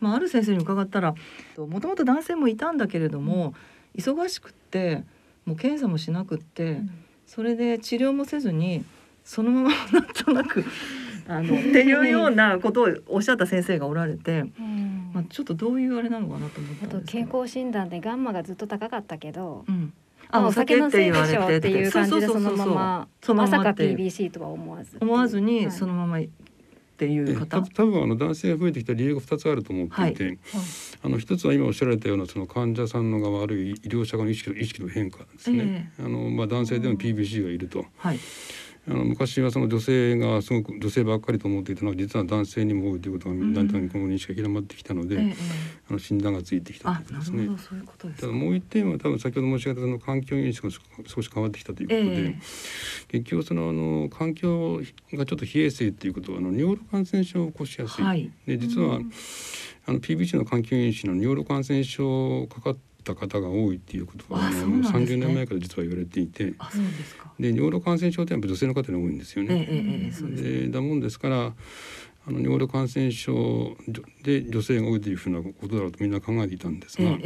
[0.00, 1.14] まあ、ある先生に伺ったら
[1.58, 3.54] もともと男性もいたんだけれども
[3.96, 5.04] 忙しくって
[5.44, 6.80] もう検査もしなくって。
[7.26, 8.84] それで治療もせずに
[9.24, 10.64] そのままなんとなく
[11.26, 14.44] あのっていうようなことをおっしゃった先生がおられて、
[15.12, 19.88] まあ、ちょっとどういうあれなのかなと思ったあと健康診断でガンマがずっと高かったけど、うん、ま
[20.30, 24.98] ああお酒って言われてっていう感じでそのまままさか PBC とは思わず。
[25.00, 25.72] 思わずにはい。
[25.72, 30.38] そのままっていうえ方、た多分あの男性が増えてきた理由が2つあると思っていて、
[31.02, 35.92] あの一つは今おっしゃられたようなその患者さんの側あるいは医療者側の意識の意識の変化ですね。
[35.98, 37.84] あのまあ男性でも PBC がいると。
[37.96, 38.18] はい
[38.86, 43.54] あの昔はその女性がすごく女性ばっかりと思っていたのが実は男性にも多いということがん。
[43.54, 45.34] だんだんこの認識が広まってきたので、ええええ。
[45.88, 48.20] あの診断がついてきたあということですね。
[48.20, 50.72] ただもう一点は多分先ほど申し上げたその環境認識が
[51.06, 52.38] 少し変わってきたということで、ええ。
[53.08, 54.82] 結局そのあの環境
[55.14, 58.30] がちょっと冷え性っていうことはあの尿路感染症を起こしやすい、はい。
[58.46, 59.00] で実は、
[59.86, 64.98] あの PBC の環境因子の尿路感染症かかった方が多いっていうことはああのそうなんですね。
[65.04, 66.54] 30年前から実は言われていて。
[67.38, 69.66] で尿路感染症ってやっぱ女性の方に多いんですよええね。
[69.68, 70.42] ええですね。
[70.42, 71.52] でだもんですから
[72.26, 73.76] あの尿路感染症
[74.22, 77.18] で女性が多いというふうなことだろうとみんな考えていたんですが、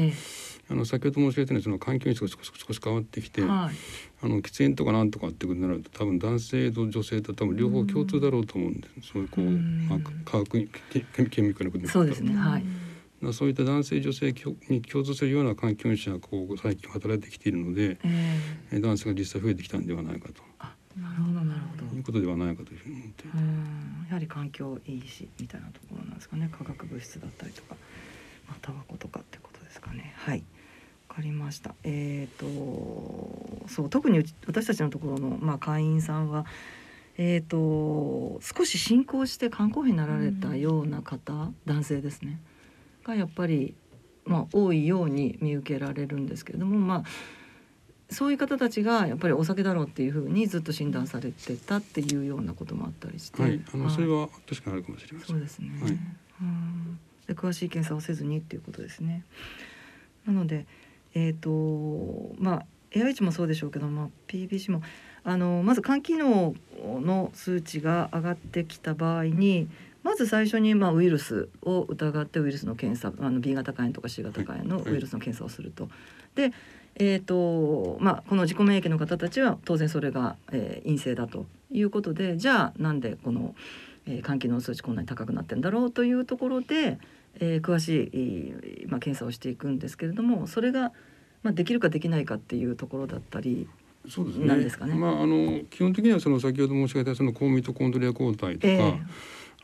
[0.70, 3.74] あの先ほど申し上げたようにその環境に少し少し変わってきて、はい。
[4.20, 9.86] あの喫煙とかなんとかってことになると多分男性と女性と多分両方共通だろうと思うんです、そういうこう、うん。
[9.88, 10.68] まあ、化学に
[11.30, 12.64] ケミカルなことにそうですねはい
[13.20, 14.34] まあそういった男性女性
[14.68, 18.40] に共通するような環境者がこう最近働いてきているので、え
[18.72, 20.42] えー男性が実際増えてきたんではないかと。
[20.58, 21.96] あなるほどなるほど。
[21.96, 23.24] いうことではないかというふうに思って。
[24.08, 26.48] やはり環境いいしみたいなところなんですかね。
[26.52, 27.76] 化学物質だったりとか、
[28.48, 30.12] まあ、タバコとかってことですかね。
[30.16, 30.44] はい。
[31.08, 31.74] わかりました。
[31.84, 32.46] えっ、と
[33.68, 36.46] そう特にうち私たちのところの、まあ、会員さんは
[37.20, 42.38] えー、と少し進行して肝硬変になられたような方、男性ですね
[43.08, 43.74] がやっぱり、
[44.24, 47.02] まあ、多いように見受けられるんですけれどもまあ
[48.10, 55.28] そういう方たちがやっぱりお酒だろうっていうふうにずっと診断されてたっていうようなこともあったりして、はい、あのそれはは確かにあるかもしれません。
[55.28, 55.98] そうですね、はい。
[56.40, 56.98] うん。
[57.26, 59.24] で詳しい検査をせずにっていうことですね。
[60.26, 60.66] なので
[61.14, 64.82] えっ、とまあ AIH もそうでしょうけど、まあ、PBC も
[65.24, 69.68] あのまず肝機能の数値が上がってきた場合に
[70.08, 75.90] まず最初にまあウイルスを疑ってウイルスの検査あの B 型肝炎とか C 型肝炎のウイルスの検査をすると。
[76.34, 76.52] で
[77.00, 83.54] えーとまあ、この自己免疫の方たちは当然それが、えー陰性だということでじゃあなんでこの、
[84.06, 86.98] えー肝機能数値こんなに高くなってんだろうというところで、
[87.38, 90.92] えー詳しい、えーまあ、検査をしていくんですけれどもそれが、
[91.42, 93.68] まあ、できるかできないかっていうところだったり、
[94.08, 94.46] そうですね。
[94.94, 98.98] まああの基本的にはその先ほど申し上げたその高ミトコンドリア抗体とか、えー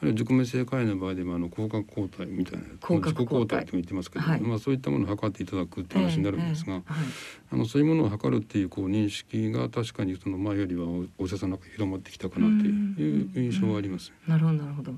[0.05, 4.41] あるいは自己免性肝炎の場合でもあの光学抗体みたいな自己抗抗体体と言ってますけど、はい。
[4.41, 7.07] まあそういったものを測っていただくっていう話になるんですが、えーえーはい。
[7.53, 10.87] あのそういうものを測るっていうこう認識が確かにその前よりは
[11.19, 14.13] お医者さんの中に広まってきたかなという印象はあります。
[14.27, 14.93] なるほどなるほど。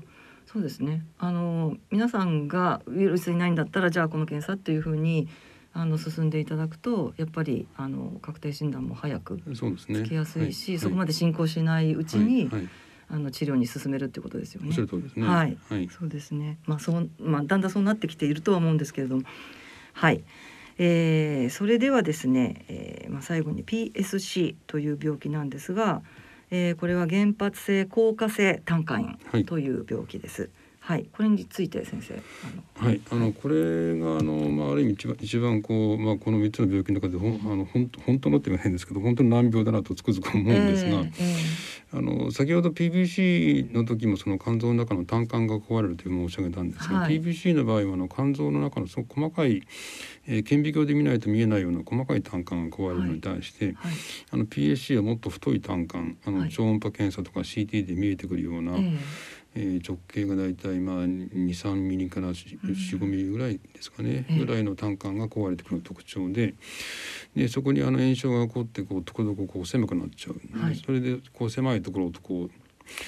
[0.45, 1.05] そうですね。
[1.19, 5.27] あの皆さんがウイルスいないんだったらじゃあこの検査っていうふうに
[5.73, 9.39] あの進んでいただくとやっぱりあの確定診断も早く。
[9.53, 12.61] つきやすいし、はそこまで進行しないうちに、はい。
[12.61, 12.69] はい
[13.09, 14.69] あの治療に進めるっていうことですよね。
[15.25, 15.89] はいはい。
[15.89, 16.57] そうですね。
[16.65, 19.23] まあそうまあだんだんそうなってきているとは思うんですけれども、
[19.93, 20.23] はい。
[20.79, 26.01] えー、それではですね、えー、まあ最後に PSC という病気なんですが、
[26.51, 30.41] えー、これは原発性硬化性胆管はい炎という病気です。
[30.43, 30.51] はい、
[31.11, 32.13] これについて先生、
[32.85, 47.21] はい、あのこれがあの、まあ、ある意味一番一番こう、まあ、この三つの病気の中でほんあのほん本当のって言わないんですけど本当に難病だなとつくづく思うんですが、えーえあの先ほど PBC の時もその肝臓の中の胆管が壊れるという申し上げたんですが、はい。
[47.21, 49.63] PBC の場合はあの肝臓の中のすごく細かい、
[50.27, 53.93] えー顕微鏡で見ないと見えないような細かい胆管が壊れるのに対して、ーはい、
[54.31, 56.49] あの PSC はもっと太い胆管あの、はい。
[56.49, 58.97] 超音波検査とか CT で見えてくるような、えー
[59.57, 64.39] えー直径がだいたいまあ23ミリから45ミリぐらいですかね、ええ。
[64.39, 66.53] ぐらいの胆管が壊れてくる特徴で
[67.35, 70.75] でそこにあの炎症が起こってこうところどころこう狭くなっちゃう、はい。
[70.75, 72.51] それでこう狭いところとこう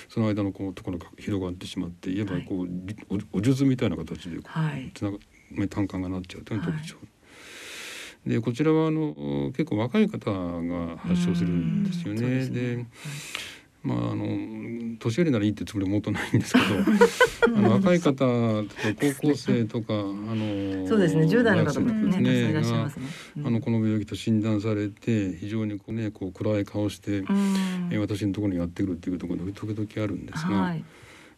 [0.09, 2.67] その間のこうところが広がってしまっていわばこう、
[3.33, 4.39] おお数珠みたいな形で
[4.93, 5.17] つなが
[5.69, 6.95] 胆管がなっちゃうというのが特徴。
[8.25, 12.21] でこちらはあの結構若い方が発症するんですよね。
[12.21, 12.75] ですね。
[12.75, 12.85] で
[13.83, 18.65] まああの年寄りならいいってつもりはもっとないんですけど あの若い方とか
[19.21, 22.31] 高校生とかあのそうですね、10代の方もね、ね。
[23.37, 30.83] うんあのこの病気と診断されて非常にこうねこう暗い顔して、うんえ私のところにやってくるっていうところが時々あるんですが、はい、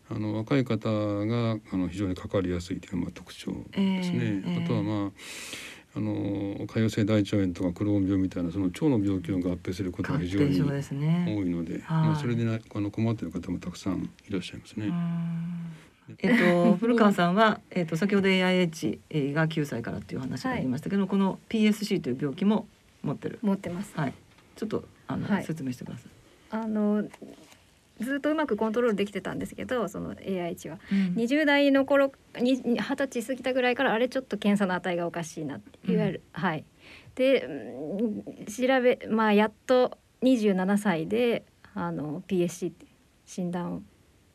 [0.10, 4.20] あの若い方があの非常にかかりやすいというのがまあ特徴ですね。
[4.22, 5.12] ええあとはまあ
[5.94, 6.14] あの
[6.68, 10.62] 潰瘍性大腸炎とかクローン病みたいなその腸の病気を合併することが非常に。
[10.62, 10.64] 多
[11.44, 14.92] いので、はいまあそれでなあの困っている方もたくさんいらっしゃいますね。
[16.20, 22.68] えっと 古川さんはえっと先ほど AIH が9歳からっていう話がありましたけど、この PSC という病気も
[23.04, 23.40] 持ってる。
[23.42, 23.92] 持ってます。
[23.96, 24.14] はい。
[24.56, 26.12] ちょっとあの、はい説明してください。
[26.52, 27.08] あの
[28.02, 30.80] ずっとうまくコントロールできてたんですけどその AI 値は。
[30.92, 30.98] うん。
[31.16, 36.66] 20代の頃に二十歳過ぎたぐらいからあれちょっと検査の値がおかしいなっていわゆる、はい。
[37.16, 42.86] でうん調べまあやっと27歳であの PSC って
[43.26, 43.82] 診断を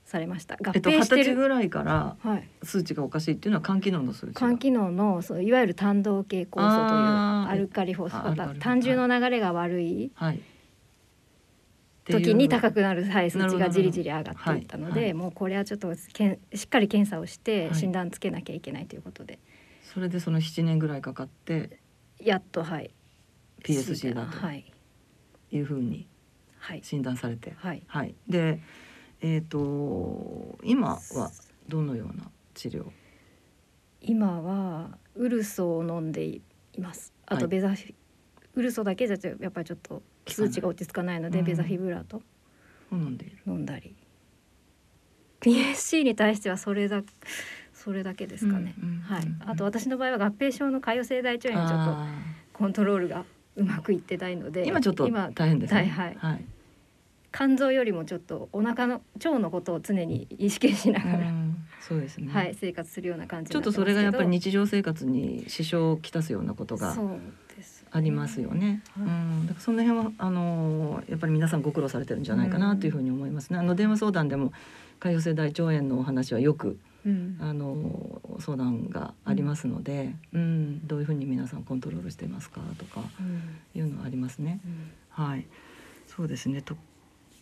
[0.06, 0.56] されました。
[0.56, 4.32] 合併してる、歳ぐらいからはい、数値がおかしいっていうのは肝機能の数値が。
[4.34, 10.12] 肝機能のそういわゆる単動系酵素というアルカリフォスフ単純の流れが悪い。
[10.14, 10.40] はい。
[12.12, 15.14] 時に高くくなるはい数値がじりじり上がっていったので、はいはい。
[15.14, 17.74] もうこれはちょっとけんしっかり検査をしてはい。
[17.74, 19.38] 診断つけなきゃいけないということで、
[19.82, 21.80] それでその7年ぐらいかかって
[22.18, 22.90] やっとはい。
[23.64, 24.38] PSC だと。
[24.38, 24.72] はい。
[25.50, 26.06] いうふうに
[26.58, 26.80] はい。
[26.82, 27.54] 診断されて。
[27.56, 27.82] はい。
[27.86, 28.14] はい。
[28.28, 28.60] で、
[29.20, 31.30] えっ、と今は
[31.68, 32.86] どのような治療？
[34.00, 36.42] 今はウルソを飲んでい
[36.74, 37.12] います。
[37.26, 37.42] あはい。
[37.42, 37.94] とベザフィ、
[38.56, 41.44] ウルソだけじゃやっぱりちょっと数値が落ち着かないので、うん。
[41.44, 42.22] ベザフィブラート
[42.90, 43.94] 飲んで飲んだり
[45.40, 47.02] PSC に対してはそれだ
[47.74, 52.06] それだけですかね、うんうんはいうんあと私の場合は合併症の潰瘍性大腸炎にちょっとあ
[52.52, 55.80] コントロールがうまくいってないのーで今ちょっと今大変ですね。
[55.80, 56.16] はいはい。
[56.16, 56.44] はい。
[57.32, 61.56] 肝臓よりもちょっとお腹の腸のことを常に意識しながら、うん。
[61.78, 62.32] そうですね。
[62.32, 67.20] はい生活するような感じちょっとそれがやっぱり日常生活に支障をきたすようなことがそう
[67.96, 68.82] ありますよね。
[68.98, 69.10] うはい。
[69.10, 73.58] ん、だからその辺はあのやっぱり皆さんご苦労されてるんじゃないかなというふうに思いますね。
[73.58, 74.52] あの電話相談でも
[75.00, 77.38] 潰瘍性大腸炎のお話はよくうん。
[77.40, 83.80] あの相談がありますので、うん、どういうふうに皆さんコントロールしていますかとかうん。
[83.80, 84.60] いうのはありますね。
[84.64, 85.24] うん。
[85.24, 85.46] はい、
[86.06, 86.60] そうですね。
[86.60, 86.76] と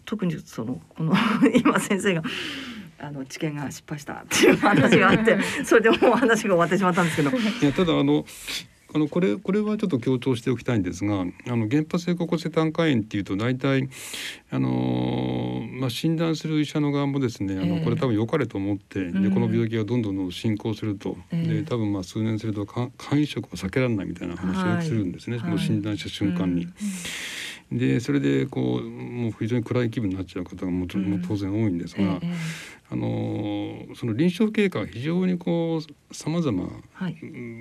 [0.05, 1.15] 特にそのこの
[1.57, 2.23] 今先生が
[3.01, 8.25] あの治験が失敗したっていう話があって、それでもう話が終わってしまったんですけど、いやただあの
[8.95, 11.25] あのこれこれはちょっと強調しておきたいんですがあ
[11.57, 13.89] の原発性骨折胆管炎っていうと大体
[14.53, 17.85] あのまあ診断する医者の側もですねあの、ええ。
[17.85, 19.35] これ多分良かれと思ってでうん。
[19.35, 21.63] この病気がどんどん進行すると、ええ。
[21.63, 25.45] で多分まあ数年するとか肝移植を避けられないみたいな話をするんですね、はい。
[25.47, 26.69] その診断した瞬間に。
[27.73, 31.07] でそれでこうもう非常に暗い気分になっちゃう方がもちろん。
[31.07, 32.35] もう当然多いんですが、ええ
[32.91, 37.16] あのその臨床経過が非常にこう様々はい、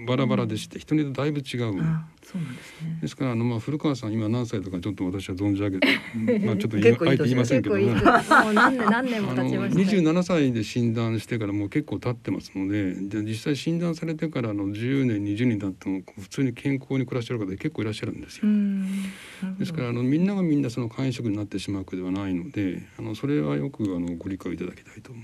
[0.05, 1.82] バラバラでして、人によってだいぶ違う。
[1.82, 3.07] あ、そうなんですねで。
[3.07, 5.88] すからあのまあ古川さん今何歳とかちょっと私は存じ上げて
[6.45, 18.47] まあちょっと言あえて言いませんけどももう何年何年も経ちましたね27歳で診断してからもう結構経ってますのでで実際診断されてからの10年20年経っても普通に健康に暮らしてる方結構いらっしゃるんですよ。
[18.47, 18.86] ん、
[19.57, 25.22] ですからあのみんながみんなその肝移植になってしまうわけではないのであのそれはよくあのご理解いただきたいと思。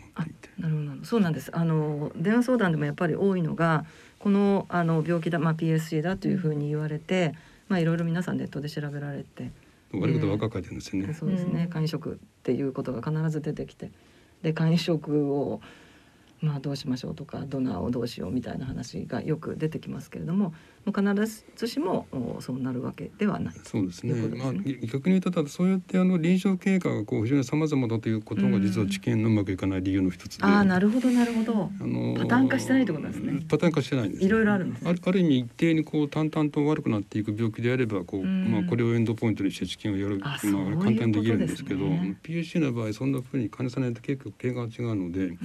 [0.57, 1.05] なるほどなるほど。
[1.05, 1.55] そうなんです。
[1.55, 3.85] あの電話相談でもやっぱり多いのが
[4.19, 7.33] このあの病気だ、まあ、PSC だというふうに言われて、
[7.67, 9.51] まあいろいろ皆さんネットで調べられて、
[9.93, 11.13] 悪いことばっか書いてるんですよね。
[11.13, 11.63] そうですね。
[11.63, 11.69] うん。
[11.69, 13.91] 肝移植っていうことが必ず出てきて。
[14.41, 15.61] で肝移植を
[16.41, 20.53] まあどうしましょうとかドナーをどうしようみたいな話がよく出てきますけれども
[20.85, 21.03] 必
[21.55, 23.55] ずしもおそうなるわけではない。
[23.63, 24.13] そうですね。
[24.13, 30.43] ということまあですね逆に言うとただそうやってあの臨床経過がこう非常に様々だということが実は治験のうまくいかない理由の一つで。
[30.43, 31.69] ああなるほどなるほど。
[31.79, 34.25] あのパターン化してないってことですねパターン化してないんです。
[34.25, 45.39] いろいろあるんですねある意味一定にこう淡々と悪くなっていく病気であればこう、うんまあこれをエンドポイントにして治験をやるあまあ簡単にできるんですけど、ですね PSC の場合そんな風に兼ね備えと結構経過が違うので、うん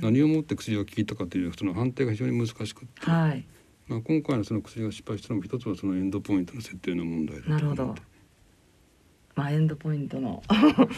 [0.00, 3.44] 何を持って薬が効いたかというその判定が非常に難しくって、はい。
[3.86, 8.02] まあ今回のその薬が失敗したのも一つはそのエンドポイントの設定の問題だとなるほど思って。
[9.38, 10.42] まあエンドポイントの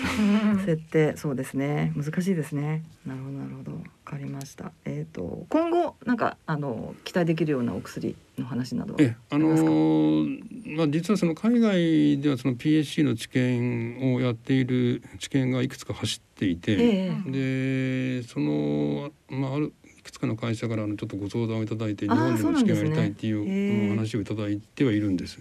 [0.64, 1.92] 設定そうですね。
[1.94, 2.82] 難しいですね。
[3.04, 3.72] なるほどなるほど。
[3.72, 4.72] わかりました。
[4.86, 17.30] えっ、と今後なんかあの期待できるようなお薬の話などはえあのーまあ、実はその海外ではその PSC の治験をやっている治験がいくつか走っていて、ええ。
[17.30, 25.38] でその、まあ、あるいくつかの会社からあのちょっとご相談をいただいて日本でも治験をやりたいっていう話をいただいてはいるんです。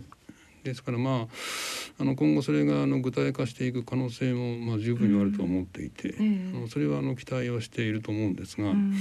[0.63, 6.51] ですからまああの今後それがあの具体化していく可能性もまあ十分にあるとは思っていて、ええ。
[6.55, 8.93] あのそれはあの期待はしていると思うんですが、うん。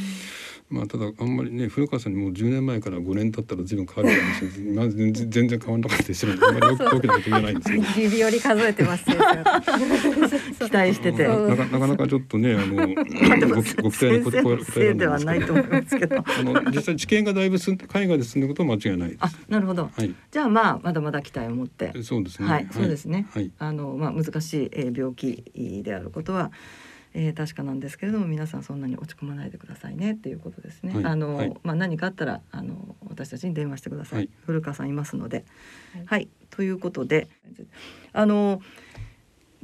[0.69, 4.91] まあただあんまりね古川さんにもう10年前から5年経ったら随分変わるかもしれない。
[4.99, 8.01] 全然全然変わらなかったりするのであんまり大きなこと言えないんですけど。
[8.03, 9.05] 指折り数えてます
[10.67, 11.29] 期待してて。
[11.29, 16.17] なかなかなかちょっとねあの ご期待に応え先生のせいではないと思いますけど。
[16.17, 19.19] あの実際知見がだいぶ進んで海外で進んでることは間違いないです。
[19.21, 19.91] あなるほど。
[19.95, 22.49] はい、じゃあまあまだまだ期待を持ってそうですね。
[22.49, 23.27] はい、そうですね。
[23.33, 26.51] はい、あのまあ難しい、えー病気であることは、
[27.15, 30.95] えー確かなんですけれども、皆さんそんなに落ち込まないでくださいねっていうことですね。
[30.95, 34.19] はいあの、はいまあ何かあったらあの私たちに電話してください。
[34.19, 35.45] はい古川さんいますので、
[35.95, 37.29] は、はいいということで、
[38.13, 38.61] あの。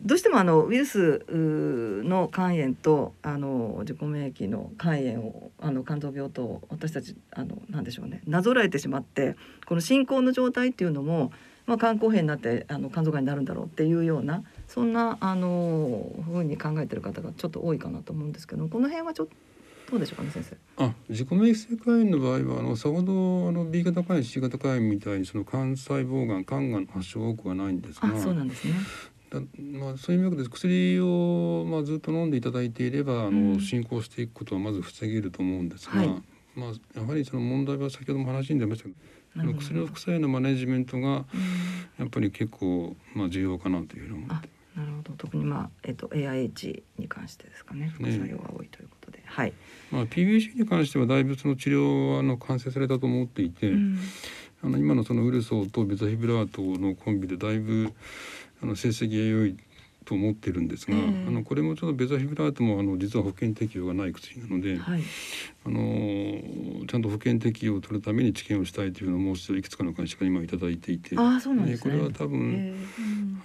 [0.05, 11.33] どうしてもあのウイルスの肝炎とあの自己免疫の肝炎をあの肝臓病と私たちあのなんでしょうねなぞらえてしまってこの進行の状態っていうのも、
[11.67, 19.35] まあ、肝硬変になってあの肝臓がんになるんだろうっていうようなそんなあのふうに考えてる方がちょっと多いかなと思うんですけどこの辺はちょっと
[19.91, 20.57] どうでしょうかね先生。
[20.83, 28.75] あ自己免疫性肝炎の場合はあのさほどあの B 型肝炎 C 型肝炎みたいにその肝細胞がん肝がんの発症多くはないんですがあそうなんですね。
[29.31, 29.41] だ
[29.81, 36.09] まあ、そういう意味で薬を、まあ、ずっと飲んでいただいていればあの、うん進行していくことはまず防げると思うんですが、はい
[36.55, 38.97] まあ、やはりその問題は先ほども話に出ましたけど
[39.35, 41.25] 薬の副作用のマネジメントがうん。
[41.99, 44.49] やっぱり結構、まあ、重要かなというふうに思あって。
[44.77, 45.13] なるほど。
[45.17, 47.93] 特にまあえっと AIH に関してですかね。
[47.95, 49.53] 副作用が多いということで、はい。
[49.91, 53.99] まあ、PBC に関してはだいぶその治療はあの完成されたと思っていて、うん。
[54.63, 57.93] ああの今のそのウルソーとベザフィブラートのコンビでだいぶ
[58.63, 59.57] あの成績が良い
[60.05, 61.25] と思ってるんですが、ええ。
[61.29, 65.03] あのこれもちょっとベザフィブラートもあの実は保険適用がない薬なので、はい。
[65.67, 71.95] あのちゃんと保険適用を取るために治験をしたいというのを申し出いくつかの会社が今いただいていてああそうなんですね。
[71.95, 72.75] これは多分へ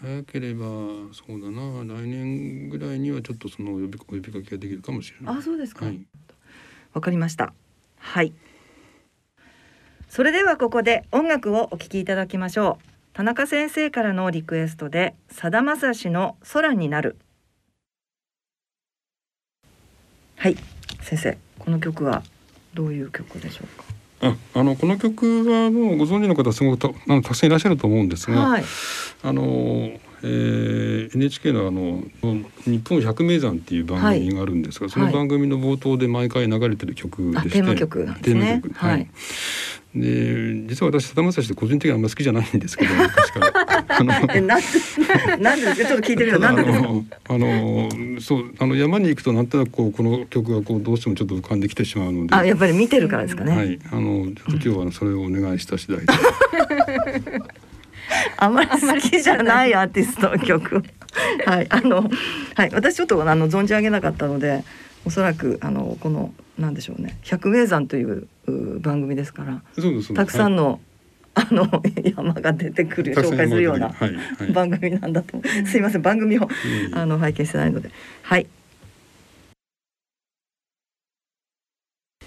[0.01, 0.65] 早ければ
[1.11, 5.37] そうだな来年ぐらいにはちょっとその呼びお呼びかけができるかもしれない。
[5.37, 5.85] あそうですか。
[5.85, 5.99] はい。
[6.93, 7.53] わかりました。
[7.97, 8.33] はい。
[10.09, 17.17] それではここで音楽をお聴きいただきましょう田中先生からのリクエストでさだまさしの空になる。
[20.37, 20.55] はい
[21.01, 22.23] 先生この曲は
[22.73, 23.67] どういう曲でしょう
[24.21, 28.63] ああのこの曲はもうご存知の方すごくたあのたくさんいらっしゃると思うんですが、かはい。
[29.23, 29.91] あの、
[30.23, 32.03] えー、NHK のあの
[32.65, 38.19] 「日本百名山」っていう番組があるんですが、その番組の冒頭で毎回流れてる曲でして、あテーマ曲ですね。
[38.21, 38.73] テーマ曲。
[38.73, 39.09] はい、はい。
[39.95, 43.85] で実は私さだまさしって個人的にはあんま好きじゃないんですけど 昔から。
[43.87, 44.67] あの えなんで
[45.41, 47.89] なんでですかちょっと聞いてあのあの
[48.21, 52.35] そうあの山に行くとなんとなくこうこの曲がこうどうしてもちょっと浮かんできてしまうので。
[52.35, 56.05] あやっぱり見てるからですかね、はい、あのちょっと今日はそれをお願いした次第で。
[58.37, 60.83] あまり好きじゃないアーティストの曲。
[61.45, 62.09] はい、あの、
[62.55, 64.63] はい、私ちょっとあの存じ上げなかったので、
[65.05, 70.13] おそらくあのこのなんでしょうね、百名山というう番組ですから、そうです。
[70.13, 70.81] たくさんのの、
[71.35, 74.51] あの 山が出てくる紹介するようなはいはい。
[74.51, 75.41] 番組なんだと。
[75.65, 76.47] すいません、番組を
[76.93, 77.91] あの拝見してないので、
[78.23, 78.47] はい。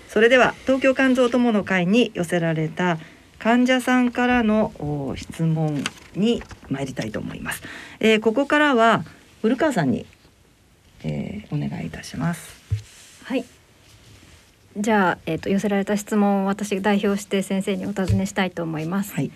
[0.08, 2.98] それでは東京肝臓友の会に寄せられた
[3.42, 5.82] 患者さんからのお質問
[6.14, 7.62] に参りたいと思います。
[7.98, 9.04] えーここからは
[9.40, 10.06] 古川さんに、
[11.02, 12.62] えーお願いいたします。
[13.24, 13.44] はい。
[14.76, 19.12] じゃあ、えっ、と寄せられた質問を私が代表して先生にお尋ねしたいと思います。
[19.14, 19.32] はい。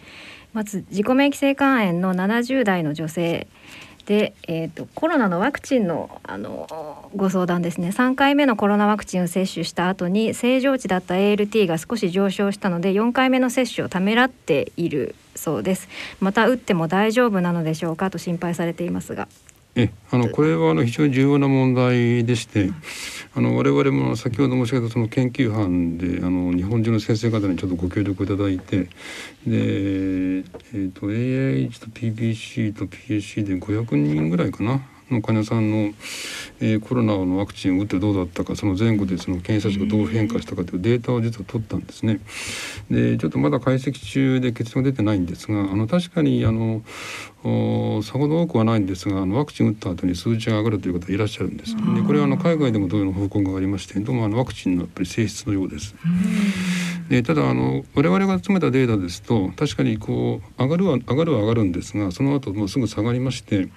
[0.52, 3.48] まず自己免疫性肝炎の70代の女性
[4.06, 7.88] で、えー、とコロナのワクチンのあのご相談ですね。
[7.88, 15.88] 3回目のコロナワクチンを接種した後に正常値だった ALT が少し上昇したので4回目の接種をためらっているそうです。
[16.20, 19.26] また打っても大丈夫なのでしょうかと心配されていますが。
[19.78, 22.70] え、あのこれはあの非常に重要な問題でして、
[23.34, 28.88] あの我々も先ほど申し上げたその研究班であの日本中の先生方にちょっとご協力いただいて、で、
[29.46, 34.80] えー、と AIH と PBC と PSC で500人ぐらいかな。
[35.10, 35.94] の患者さんの、
[36.60, 42.20] えーコロナのワクチンを打ってどうだったかその前後でその検査値がどう変化したかというデータを実は取ったんですね。
[42.90, 46.82] でちょっとまだ解析中で結論が出てないんですがあの確かにあの
[48.02, 51.76] さほど多くはないんですがあのワクチン打った後に数値が上がるという方いらっしゃるんです。
[51.76, 55.94] でこれはあの海外でも同様の報告がありましてどうもあのワクチンのやっぱり性質のようです。
[57.08, 63.68] でただあの我々が集めたデータですと確かにこう上がるは上がるは上がるんですがその後もうすぐ下がりまして、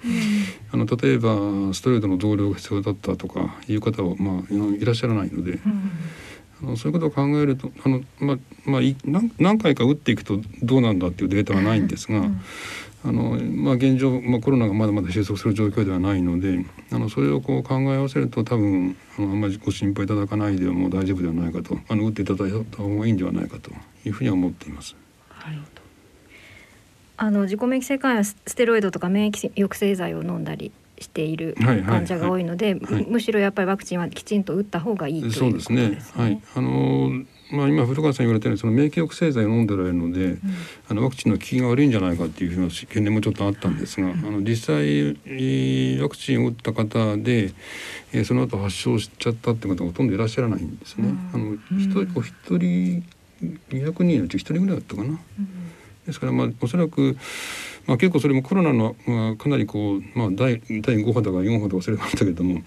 [0.72, 5.58] あの例えばストレートの増量が必要だったとかいう方はまあいらっしゃらないので。
[6.62, 12.22] あのそういうことを考えるとあの、まあまあ、い何何回か打っていくとどうなんだっていうデータはないんですが、
[13.02, 23.70] あのまあ、現状、まあ、コロナがまだまだ収束する状況ではないのであのそれをこう考え合わせると多分あのあんまりご心配いただかないでもう大丈夫ではないかとあの打っていただいた方がいいんではないかと
[24.04, 24.94] いうふうには思っています。
[27.16, 35.90] あの自己免疫性肝炎はスステロイドとか免疫抑制剤を飲んだりしている患者が多いので、はいむむしろやっぱりワクチンはきちんと打った方がいいというそうことですね。
[35.90, 36.24] ですね。
[36.24, 36.42] はい。
[36.54, 40.38] あのまあ今古川さん言われたようにその免疫抑制剤を飲んでられるので、
[40.88, 47.52] あのワクチンの効きが悪いんじゃないかっていうふうな懸念もちょっとあったんですが、あの実際えーワクチンを打った方で、
[48.12, 51.12] えーその後発症しちゃったって方がほとんどいらっしゃらないんですね。
[51.34, 53.04] あの一人お一人
[53.70, 55.18] 200人のうち一人ぐらいだったかな。
[56.06, 57.16] ですからまあおそらく、
[57.86, 62.62] まあ、結構それもコロナの、まあ、かなりこう、まあ、第第5波だか4波だか忘れましたけども、流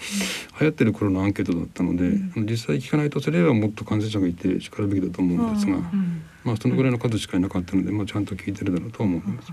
[0.60, 2.06] 行ってる頃のアンケートだったので、
[2.36, 5.78] あの実際聞かないとそれよりはもっと感染者がいてしかるべきだと思うんですが、
[6.44, 9.52] まあ、そのぐらいの数しかいなかったので、まあ、ちゃんと聞いてるだろうと思います。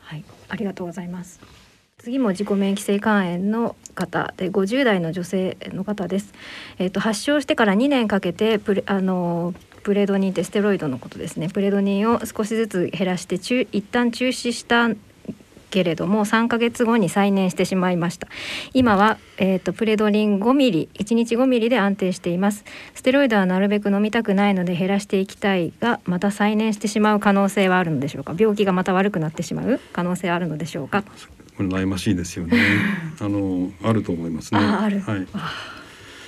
[0.00, 1.40] はい、ありがとうございます。
[1.98, 6.34] 次も自己免疫性肝炎の方で50代の女性の方です。
[6.78, 9.54] えっ、と発症してから2年かけてプレあの
[9.84, 11.48] プレドニンってステロイドのことですね。
[11.48, 14.90] プレドニンを少しずつ減らして中一旦中止した
[15.74, 18.28] けれども3ヶ月後に再燃してしまいました
[18.74, 22.64] 今は、えー、とプレドリン5ミリ1日5ミリで安定しています
[22.94, 32.58] ステロイドはなるべく飲みたくないので減らしていきたいがまた再燃してしまう可能性はあるのでしょうか病気がまた悪くなってしまう可能性はあるのでしょうかこれ悩ましいですよね。
[33.20, 34.60] あのあると思いますね。
[34.60, 35.26] ああるはい。
[35.34, 35.52] あ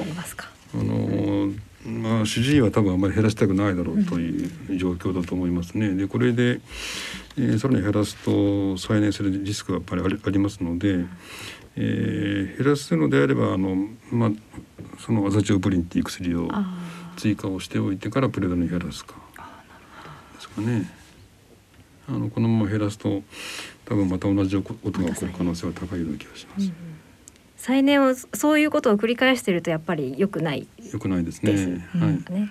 [0.00, 1.50] ありますかあの
[1.86, 5.94] まあ主治医は多分あんまり減らしたくないだろうという状況だと思いますね。
[5.94, 6.60] でこれで、
[7.38, 11.04] えー、さらに減らすと再燃するリスクがやっぱりありますので、
[11.76, 14.30] えー、減らすのであればあのまあ
[14.98, 16.48] そのアザチオプリンっていう薬を
[17.16, 19.14] 追加をしておいてからプレドに減らすか
[20.34, 20.90] ですかね。
[22.08, 23.22] あのこのまま減らすと
[23.84, 26.72] 多分また同じことが起こる可能性は高いような気がします。
[27.56, 31.52] 再燃をそういうことを繰り返しているとやっぱり良くない良くないですね。
[31.52, 32.50] ですはい、ね。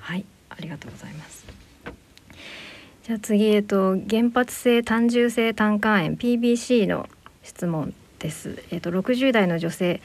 [0.00, 1.44] はい、ありがとうございます。
[3.04, 7.08] じゃあ次えっと原発性単重性胆管炎 PBC の
[7.42, 8.62] 質問です。
[8.70, 10.00] えっと60代の女性。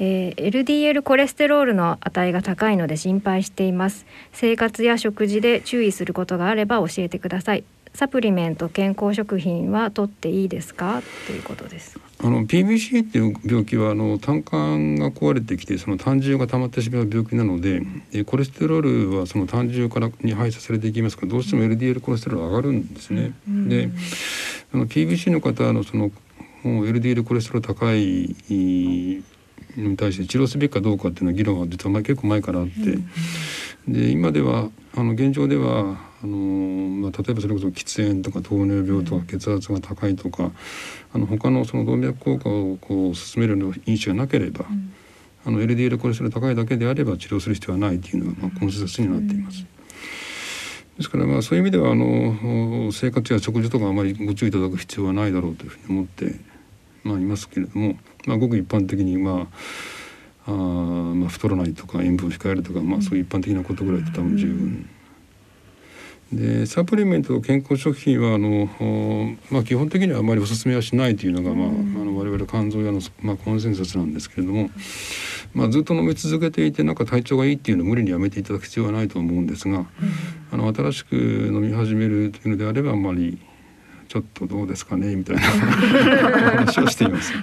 [0.00, 7.64] えー、LDL コレステロールの値が高いので心配しています生活や食事で注意することがあれば教えてください
[7.98, 11.02] サプリメント健康食品は取っていいですか？
[11.26, 11.98] ということです。
[12.22, 17.82] あの PBC っていう病気はあの胆管が壊れてきてその胆汁が溜まってしまう病気なので、
[18.12, 23.32] えコレステロールはその胆汁からに排出されていきますからどうしても LDL コレステロール上がるんですね。
[23.48, 23.90] うん、で
[24.72, 26.12] あの PBC の方のその
[26.62, 28.36] LDL コレステロール高い
[29.76, 40.50] に対して治療すべきかどうかっていうのは議論は実は結構前からあって、うん、で今ではあの現状ではあのまあ、例えばそれこそ喫煙とか糖尿病とか血圧が高いとか、
[41.12, 44.92] あの他のその動脈硬化をこう進めるような因子がなければ、うん、
[45.46, 49.64] あの LDL コレステロール高いだけであれば治療する必要はないというのが、まあ、コンセンサスになっています。
[50.96, 56.34] ですからまあそういう意味ではあの生活や食事とかあまりご注意いただく必要はないだろうというふうに思って
[57.04, 57.96] まあいますけれども、
[58.26, 59.46] まあ、ごく一般的にま
[60.46, 64.90] ああまあ太らないとか塩分を控えるとか、まあ、そういう一般的なことぐらいで多分十分
[66.32, 68.68] でサプリメントと健康食品はあの、
[69.50, 71.70] まあ、基本的にはあまりお勧めはしないというのが、まあ、あ
[72.04, 74.68] の我々肝臓屋の、まあ、コンセンサスなんですけれども、
[75.54, 79.86] まあ、ずっと飲み続けていてなんか体調がいいっていうのを無理にやめていただく必要はないと思うんですが、
[80.52, 83.38] あの新しく飲み始めるというのであればあんまり
[84.08, 85.42] ちょっとどうですかねみたいな
[86.66, 87.32] 話をしています。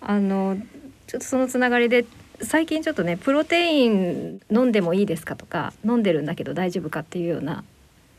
[0.00, 0.58] あの
[1.06, 2.04] ちょっとそのつながりで
[2.42, 7.64] 最近ちょっとねプロテイン飲んでもいいですかとか飲んでるんだけど大丈夫かっていうような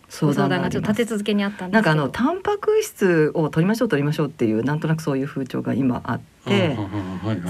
[0.10, 6.78] 相談がちょっと立て続けにあったんなんかあのタンパク質を取りましょう取りましょうっていうなんとなくそういう風潮が今あって、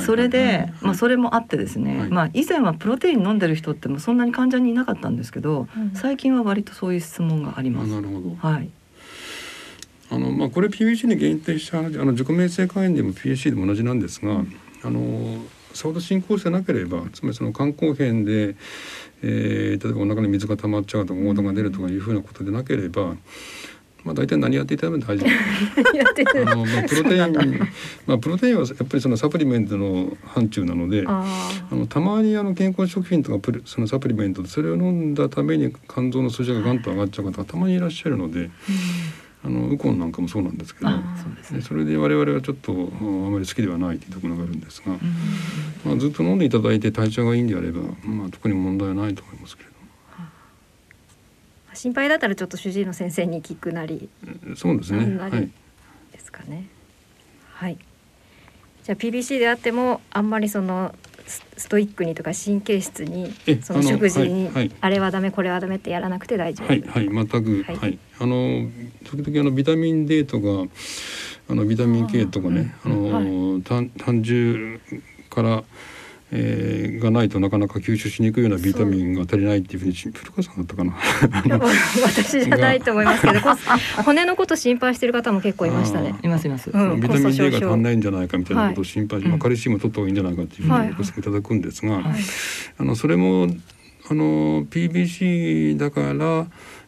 [0.04, 7.92] それでまあそれもあってですね、はい、まあ以前はプロテイン飲んでる人ってもそんなに患者にいなかったんですけど、うん、最近は割とそういう質問があります。
[7.92, 8.36] なるほど。
[8.36, 8.70] はい。
[10.10, 15.38] あのまあこれ PBC に限定したあの自己免疫性肝炎でも PBC でも同じなんですが、うん、あの
[15.78, 18.56] さほど進行してなければつまりその肝硬変で、
[19.22, 23.16] えー、例えばお腹に水が溜まっちゃうとか嘔吐が出るとかいうふうなことでなければ。
[24.04, 26.50] まあ、大体何やっていただいても大丈夫。
[26.50, 27.60] あのまあプロテイン、
[28.06, 38.40] まあプロテインはやっぱりそのサプリメントの範疇なので、あのたまにあの健康食品とかプルそのサプリメントでそれを飲んだために肝臓の数字がガンと上がっちゃう方たまにいらっしゃるので。
[38.42, 38.52] うん
[39.48, 40.90] あのウコンなんかもそうなんですけど
[41.48, 44.92] そね、それで我々はちょっとあまり好きではないというところがあるんですが、
[45.86, 49.78] まあ、ずっと飲んでいただいて体調がいいんであれば、まあ、特に問題はないと思いますけれども。
[51.74, 54.10] 心配だったらちょっと主治医の先生に聞くなり。
[54.58, 55.18] そうですね。
[55.18, 55.32] はい。
[56.12, 56.68] ですかね。
[57.54, 57.78] はい。
[58.84, 60.94] じゃあ PBC であってもあんまりその
[61.28, 64.50] ストイックにとか神経質にその食事に
[64.80, 66.68] あれはダメこれはダメってやらなくて大丈夫。
[66.68, 68.70] はいはい全くはい、あの
[69.04, 70.72] 時々あのビタミン D とか
[71.50, 74.82] あのビタミン K とかねあの単単純
[75.30, 75.64] から
[76.32, 80.94] えー、がないとなかなか吸収しにくいようなビタミンが足りないっていうふうに古川さんだったかな？
[82.04, 83.40] 私じゃないと思いますけど
[84.04, 86.16] 骨のこと心配してる方も結構いましたね。
[86.22, 92.04] いますいます、うん、ビタミン D が足んないんじゃないかみたいなことを心配して、はい、まあ、カルシウム取った方がいいんじゃないかっていうふうにお勧めいただくんですが、はい、
[92.78, 93.48] あのそれも
[94.10, 96.48] あの PBC だから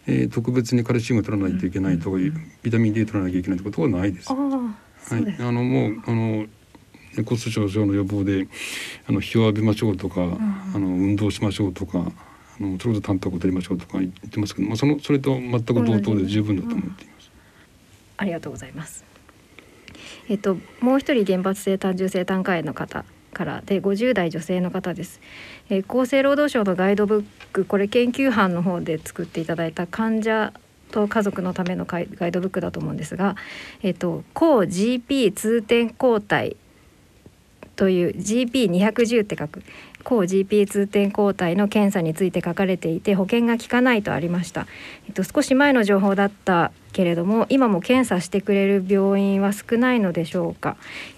[0.10, 2.34] えー、特別にカルシウム取らないといけないとか、うん、
[2.64, 4.34] ビタミン D 取らなきゃいけないってことはないです。
[4.34, 6.46] はい、あのもうあの
[7.24, 8.48] 骨粗しょう症の予防で
[9.08, 10.32] あの日を浴びましょうとか、うん、
[10.76, 17.32] あの運動しましょうとかあのそれこそタンパクを取りましょうとか言ってますけど、まあ、そのそれと全く同等で十分だと思っています。
[18.18, 19.06] ありがとうございます。
[20.30, 25.22] えっともう一人原発性単純性胆管炎の方からで50代女性の方です、
[25.70, 30.54] えー、厚生労働省のガイドブックこれ研究班の方で作っていただいた患者
[30.92, 33.36] と家族のためのガイドブックだと思うんですが、
[33.82, 36.58] えっと、抗 GP 通点抗体
[37.80, 39.64] という GP210 って書く
[40.04, 44.68] 抗 GP 通点抗体の検査について書かれていて保険が効かないとありました、
[45.08, 50.76] えっと、少し前の情報だったけれども今も検査してくれる病院は少ないのでしょうか。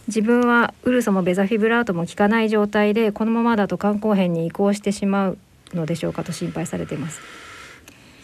[0.08, 5.38] 自分はウルソもベザフィブラートも効かない状態でこのままだと肝硬変に移行してしまう
[5.74, 7.22] のでしょうかと心配されています。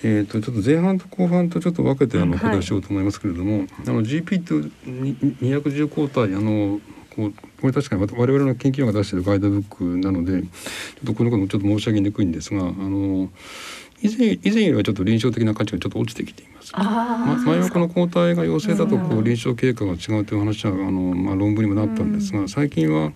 [0.04, 2.52] えー、とちょっと前半と後半とちょっと分けてあのおはい。
[2.52, 6.80] 答えしようと思いますけれども、あの GP と210抗体あの
[7.16, 10.48] こうこれ確かに我々の研究が出しているガイドブックなのでちょ
[11.04, 13.30] っとこのこともちょっと申し上げにくいんですがあの
[14.02, 16.72] 以前以前よりはちょっと臨床的な価値がちょっと落ちてきています。
[16.76, 23.12] ま、前はこの抗体が陽性だとこう臨床経過が違うという話はあの、まあ、論文にもなったんですが、最近は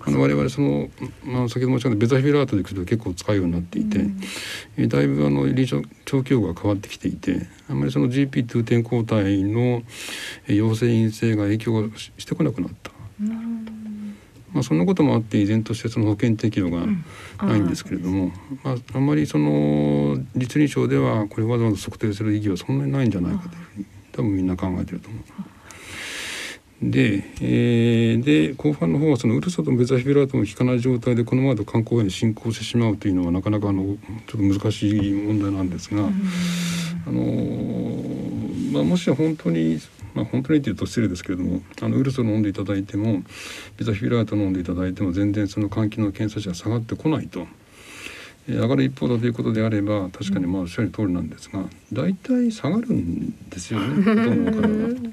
[0.00, 0.88] あの我々その、
[1.24, 3.98] まあ、先ほど申し上げたベザフィブラートでいくと結構使うようになっていて、
[4.78, 9.82] えーだいぶあの臨床長期用が変わってきていてあんまりその GP2 点抗体の
[10.46, 12.95] えー陽性陰性が影響してこなくなった。
[13.18, 16.86] まあ、そんなこともあって依然としてその保険適用が
[17.44, 25.22] ないんですけれども、まあ、あんまりその実臨床ではこれわざわざ測定する意義はそんなにないんじゃないかというふうに多分みんな考えてると思う。
[26.82, 33.96] で,、えーで後半の方はそのウルソとベザフィブラートも効かない状態でこのままだと肝硬変に進行してしまうというのはなかなかあのちょっ
[34.26, 38.16] と難しい問題なんですが、あのー
[38.76, 39.80] まあ、もし本当に、
[40.16, 43.22] まあ、本当にっていうと失礼ですけれどもあのウルソを飲んでいただいても
[43.76, 47.40] ベザフィブラートを飲んでいただいても全然その肝機能検査値が下がってこないと。
[48.48, 55.10] えー上がる一方だということであれば確かにまあおっしゃる通りなんですが大体下がるんですよね ほとんどの方が。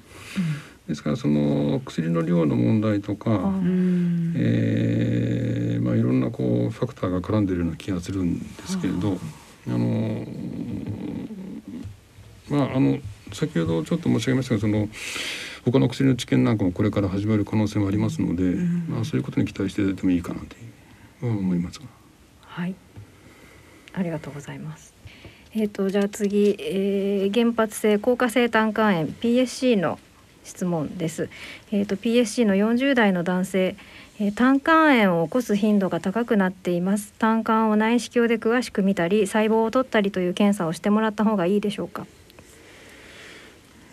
[0.88, 3.54] ですからその薬の量の問題とか、
[4.36, 9.18] えーまあ、いろんなこうファクターが絡んでいるような気がするんですけれど
[9.68, 10.28] あの
[12.50, 13.00] まああの
[13.34, 14.88] 先ほどちょっと申し上げましたがその
[15.66, 18.44] 他の薬の治験なんかもこれから始まる可能性もありますので、
[18.90, 20.46] まあ、そういうことに期待していただいてもいいかなと
[21.26, 21.86] いう思いますが。
[22.42, 22.76] はい
[23.94, 24.94] ありがとうございます
[25.56, 30.00] えっ、とじゃあ次、えー原発性硬化性胆管炎 PSC の
[30.44, 31.30] 質問です。
[31.72, 33.76] えっ、と PSC の40代の男性、
[34.20, 37.14] えー胆管炎を起こす頻度が高くなっています。
[37.20, 42.08] 胆管を内視鏡で詳しく見たり、細胞を取ったりという検査をしてもらった方がいいでしょうか？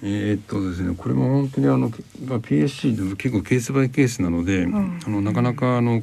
[0.03, 1.91] えーっとですね、これも本当にあの、
[2.25, 5.01] まあ、PSC でも結構ケースバイケースなので、ん。
[5.07, 6.03] あのなかなかあの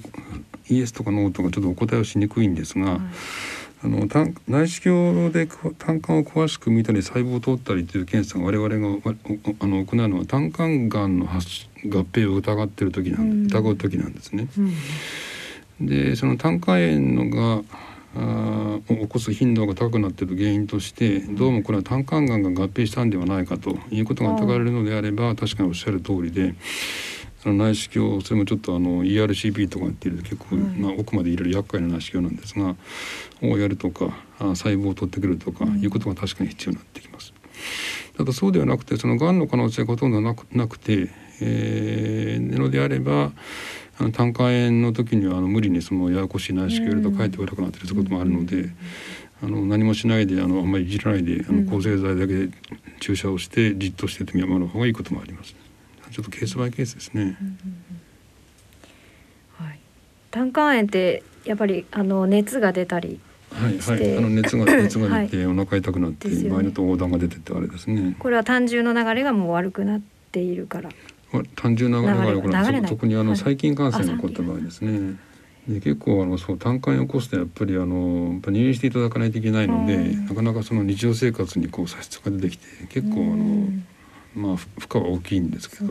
[0.69, 2.99] イエスとかノーとかちょっとお答えをしにくいんですが、
[3.83, 9.15] あの胆内視鏡でこ胆管を詳しく見たり細胞を取ったりという検査が我々が
[9.59, 14.47] あの行うのは胆管がんの発合併を疑っている時なん疑う時なんですね。
[15.79, 17.63] でその胆管炎のが
[18.17, 26.55] を起こす頻度が高くなっている原因としてどうもこれは胆管がんが合併したんではないかということが疑われるのであれば確かにおっしゃる通りで
[27.45, 32.75] 内視鏡それもちょっとあの ERCP とかっていう結構、まあ、奥まで入れる厄介な内視鏡なんですが
[33.41, 37.33] をやるとかあ細胞を取ってくるとかいうことが確かに必要になってきます。
[38.17, 41.09] ただそうではなくてそのがんの可能性がほとんどなくなくて、
[41.39, 43.31] えー、のであれば
[43.99, 48.69] あの胆管炎の時にはあの無理にそのややこしい内視鏡とかえって悪くなっていうこともあるので、
[49.43, 52.49] あの何もしないであのあんまりいじらないであの抗生剤だけで
[52.99, 55.55] 注射をしてじっとしてて見守る方がいいこともあります。
[56.11, 57.37] ちょっとケースバイケースですね。
[59.57, 59.79] はい。
[60.31, 63.19] 胆管炎ってやっぱりあの熱が出たり、
[63.51, 68.15] はいはい、あの熱が熱が出て、お腹痛くなって、ですよね場合によって横断が出てってあれですね。
[68.19, 70.89] これは胆汁の流れがもう悪くなっているから。
[71.31, 73.37] まあ単純な流れが良くな特にあのはい。
[73.37, 75.17] 細菌感染が起こった場合ですね。
[75.67, 80.25] で結構あのそう胆管炎を起こすとやっぱりあのやっぱ入院していただかないといけないので、うん。
[80.25, 83.67] なかなかその日常生活にこう差し支えが出てきて結構あの、
[84.33, 85.89] まあ負荷は大きいんですけど、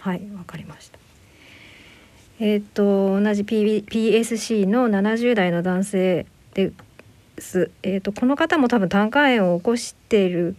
[0.00, 0.98] はい、わかりました。
[2.40, 6.72] えっ、と同じ PB PSC の70代の男性で
[7.38, 7.70] す。
[7.82, 10.56] えっ、とこの方も多分胆管炎を起こしている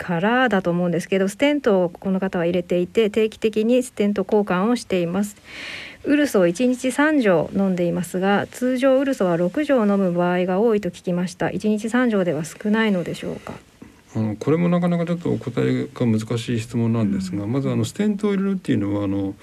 [0.00, 5.36] からだと思うんですけど、ステントをこの方は入れていて定期的にステント交換をしています。
[6.04, 11.48] ウルソを1日3錠飲んでいますが通常ウルソは6錠飲む場合が多いと聞きました。
[11.48, 13.52] 1日3錠では少ないのでしょうか？
[14.16, 19.34] あのこれもなかなかちょっとお答えが難しい質問なんですが、まずあのステントを入れるっていうのはあの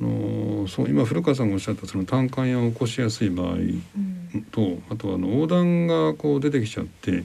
[0.00, 3.56] あのそう今古川さんがおっしゃったその胆管炎を起こしやすい場合
[4.50, 7.24] と、あとはあの横断がこう出てきちゃって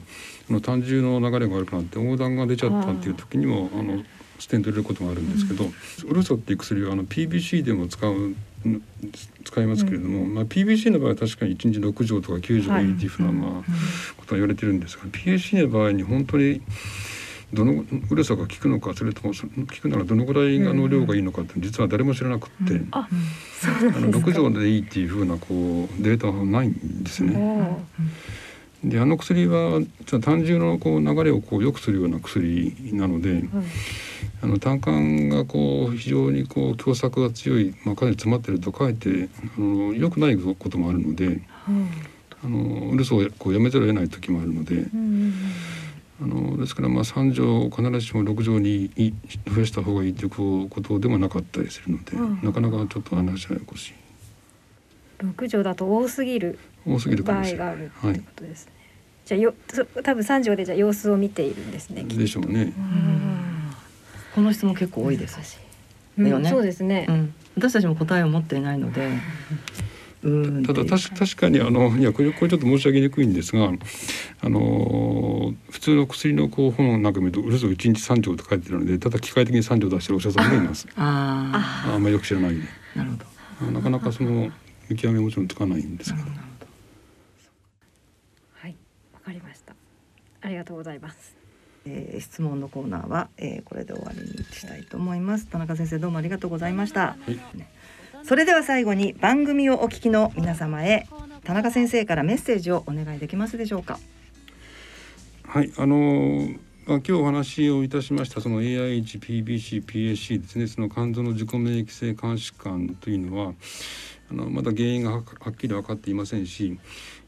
[0.50, 4.02] あの胆汁の流れが悪くなって横断が出ちゃったっていう時にもあの
[4.38, 5.64] ステント入れることがあるんですけど、
[6.08, 8.34] ウルソっていう薬はあの PBC でも使う
[9.44, 13.50] 使いますけれども、まあ、PBC の場合は確かに1日6錠とか9錠がいいっていうふうな、まあ、
[14.16, 16.60] ことは言われてるんですが PSC の場合に本当に
[17.52, 27.78] どのうるさが効くのかそれとも効くならどのぐらいあの量がいいのかって実は誰も知らなくって、ああの6錠でいいっていうふうなこうデータはないんですね。
[28.84, 33.44] であの薬は実は胆汁のこう流れをこう良くするような薬なので、はい
[34.42, 41.40] あの胆管がこう非常にこう狭窄が強い、まあ、かなり詰まってるとかえってあの良くないこともあるので
[42.44, 45.34] あのウルスをこうやめざるを得ない時もあるのでうんうん
[46.20, 49.12] あのですからまあ3錠必ずしも6錠にい
[49.46, 53.92] 増やした方がいいということでもなかったりするので、うんなかなかちょっと話はややこしい
[55.22, 57.52] うん六錠だと多すぎる多すぎるか場合。
[57.52, 58.72] があるってことですね。
[59.24, 62.04] じゃあよそ多分三錠でじゃあ様子を見ているんですね。
[62.04, 62.72] でしょうね。
[64.34, 65.38] この質問結構多いです。
[66.18, 67.12] うんそうですねう。
[67.12, 69.10] ん、私たちも答えを持っていないので。
[70.26, 73.70] うんただ確確かにあのいやこれこれちょっと申し上げにくいんですが
[74.40, 82.66] あの普通の薬のこう本なんか見るとウルスを1日3錠と書いてるのでただ機械的に3錠出してるお医者さんもいますああんまりよく知らないんで
[82.96, 83.16] あ、なるほ
[83.66, 83.70] ど。
[83.70, 84.50] なかなかその
[84.88, 86.26] 見極めもちろんつかないんですけど
[88.54, 88.76] はい、
[89.14, 89.74] わかりました。
[90.42, 91.36] ありがとうございます。
[91.86, 95.46] えー質問のコーナーは、えーこれで終わりにしたいと思います。
[95.46, 97.16] 田中先生どうもありがとうございました。
[97.28, 97.68] いね
[98.26, 101.06] それでは最後に番組をお聞きの皆様へ
[101.44, 104.00] 田中先生からメッセージをお願いできますでしょうか。
[105.44, 106.48] はいあの
[106.86, 113.54] まあ、今日お話をいたしましたその AIH、PBC、PAC ですねその肝臓の自己免疫性肝疾患というのは
[114.32, 116.80] あのまだ原因がははっきり分かっていませんし、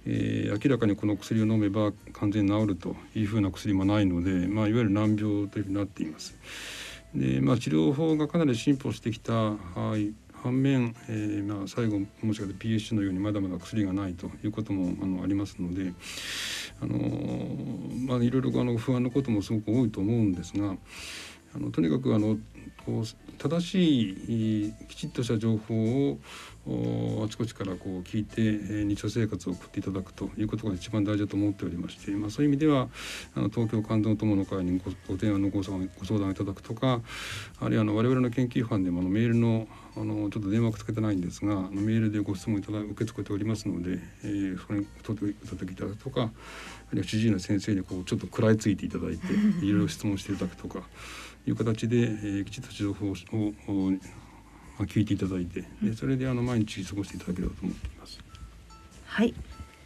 [0.04, 6.36] えー明らかにこの薬を飲めば完全に治るというふうな薬もないので、まあ、いわゆる難病というふうになっています。
[7.14, 9.56] でまあ、治療法がかなり進歩してきたは
[9.96, 10.12] い
[10.42, 15.92] 反面、えーまあ、最後もしかして PSC のようにまだまだ薬がないということもあのありますので、
[16.80, 16.98] あの
[18.06, 20.76] まあ、いろいろあの不安のこともすごく多いと思うんですが
[21.54, 22.36] あのとにかくあの
[22.84, 24.10] こう正し
[24.66, 26.18] いきちっとした情報を
[27.24, 32.88] あちこちからこう聞いて、えー日常生活を送っていただくということが一番大事だと思っておりまして、まあ、そういう意味では
[33.34, 37.00] あの東京肝臓友の会にごご提案のご相談ご相談いただくとか
[37.60, 39.66] あるいはあの我々の研究班でもあのメールの
[40.00, 46.24] あのちょっと電話がつけてないんですがメールでご質問いただ受け付けておりますので、えーそれに取っていただきいたとかあ
[46.92, 49.32] るいは主治医の先生にこうちょっと食らいついていただいて
[49.64, 50.82] いろいろ質問していただくとか
[51.46, 53.96] いう形で、えーきちっと情報ををま
[54.80, 58.20] あ聞いていただいてでそれであの毎日過ごしていただければと思っています。
[59.06, 59.34] はい、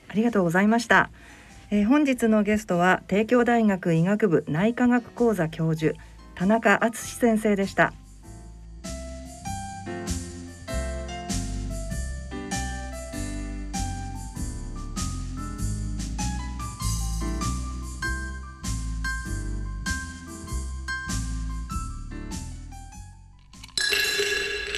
[0.08, 1.10] ありがとうございました。
[1.70, 5.94] えー本日のゲストは帝京大学医学部内科学講座教授
[6.34, 7.94] 田中敦先生でした。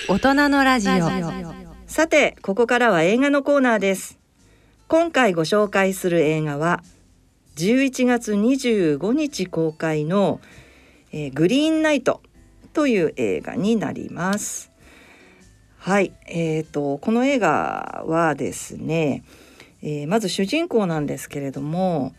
[0.06, 1.08] 大人のラジオ。
[1.86, 4.18] さてここからは映画のコーナーです。
[4.86, 6.82] 今回ご紹介する映画は
[7.56, 10.40] 11月25日公開の、
[11.10, 12.20] えーグリーンナイト
[12.74, 14.70] という映画になります。
[15.78, 19.24] はいえー、とこの映画はですね、
[19.82, 22.14] えーまず主人公なんですけれども、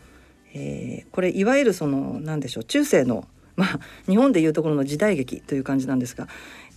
[0.54, 6.28] えーこれいわゆるその何でしょう中世のまあ日本でいうところの時代劇という感じなんですが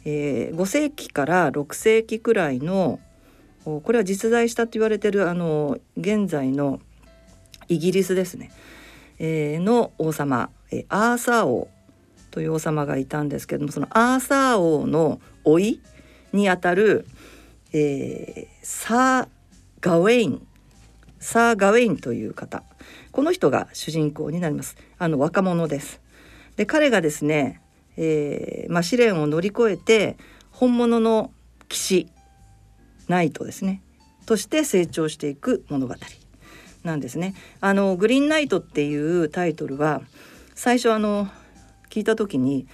[0.05, 2.99] えー5世紀から6世紀くらいの
[3.65, 6.79] これは実在したと言われてるあの現在の
[7.67, 8.51] イギリスですね、
[9.19, 11.69] えーの王様、えアーサー王
[12.31, 15.81] という王様がいたんですけどもそのアーサー王の甥い
[16.33, 17.05] にあたる、
[17.73, 19.27] えーサー・
[19.81, 20.45] ガウェイン。
[21.19, 22.63] サー・ガウェインという方。
[23.11, 24.77] この人が主人公になります。
[24.97, 26.01] あの若者です。
[26.55, 27.61] で彼がですね
[28.01, 30.17] えーまあ、試練を乗り越えて
[30.51, 31.31] 本物の
[31.67, 32.07] 騎士
[33.07, 33.81] ナイトですね。
[34.25, 35.95] として成長していく物語。
[36.83, 37.35] なんですね。
[37.59, 40.01] あのグリーンナイトっていうタイトルは
[40.55, 41.27] 最初あの
[41.89, 42.67] 聞いた時に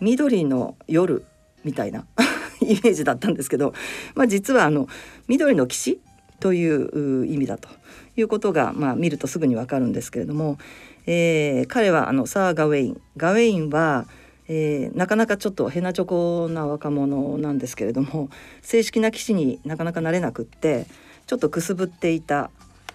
[0.00, 1.24] 緑の夜
[1.64, 2.06] みたいな
[2.62, 3.74] イメージだったんですけど、
[4.14, 4.86] まあ、実はあの
[5.26, 6.00] 緑の騎士
[6.38, 7.68] という意味だと。
[8.16, 10.58] いうことが、まあ、見るとすぐにわかるんですけれども、
[11.06, 13.00] えー彼はあのサー・ガウェイン。
[13.16, 14.06] ガウェインは、
[14.48, 18.28] えーなかなかちょっとヘナチョコな若者なんですけれども
[18.62, 20.86] 正式な騎士になかなかなれなくって
[21.26, 22.50] ちょっとくすぶっていた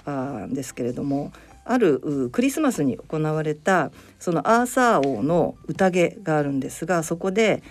[0.06, 1.32] あんですけれども
[1.66, 7.62] あるクリスマスに行われたそのアーサー王の宴があるんですがそこで、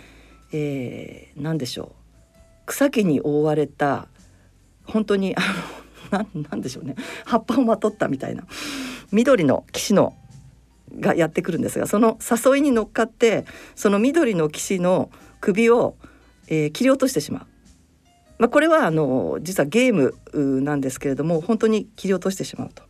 [0.52, 1.92] えー、何でしょ
[2.34, 4.06] う草木に覆われた
[4.84, 5.40] 本当にあ
[6.10, 8.44] のななんでしょうね葉っぱをまとったみたいな
[9.10, 10.14] 緑の騎士の
[11.00, 15.10] がやってくるんですがその誘いに乗っかってその緑の騎士の
[15.40, 15.96] 首を、
[16.48, 17.46] えー、切り落としてしまう。
[18.38, 22.84] まあ、これはあの実はゲームなんですけれども本当に切り落としてしまうと。